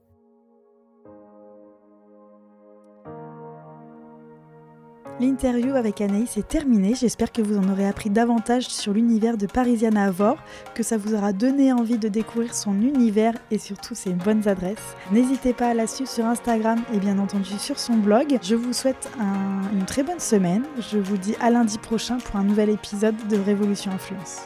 L'interview 5.18 5.74
avec 5.74 6.02
Anaïs 6.02 6.36
est 6.36 6.46
terminée. 6.46 6.94
J'espère 6.94 7.32
que 7.32 7.40
vous 7.40 7.56
en 7.56 7.70
aurez 7.70 7.86
appris 7.86 8.10
davantage 8.10 8.68
sur 8.68 8.92
l'univers 8.92 9.38
de 9.38 9.46
Parisiana 9.46 10.04
Avor, 10.04 10.36
que 10.74 10.82
ça 10.82 10.98
vous 10.98 11.14
aura 11.14 11.32
donné 11.32 11.72
envie 11.72 11.96
de 11.96 12.08
découvrir 12.08 12.54
son 12.54 12.82
univers 12.82 13.32
et 13.50 13.56
surtout 13.56 13.94
ses 13.94 14.12
bonnes 14.12 14.46
adresses. 14.46 14.94
N'hésitez 15.12 15.54
pas 15.54 15.68
à 15.68 15.74
la 15.74 15.86
suivre 15.86 16.10
sur 16.10 16.26
Instagram 16.26 16.82
et 16.92 16.98
bien 16.98 17.18
entendu 17.18 17.58
sur 17.58 17.78
son 17.78 17.94
blog. 17.94 18.38
Je 18.42 18.56
vous 18.56 18.74
souhaite 18.74 19.10
une 19.72 19.86
très 19.86 20.02
bonne 20.02 20.20
semaine. 20.20 20.64
Je 20.92 20.98
vous 20.98 21.16
dis 21.16 21.34
à 21.40 21.50
lundi 21.50 21.78
prochain 21.78 22.18
pour 22.18 22.36
un 22.36 22.44
nouvel 22.44 22.68
épisode 22.68 23.16
de 23.28 23.38
Révolution 23.38 23.92
Influence. 23.92 24.44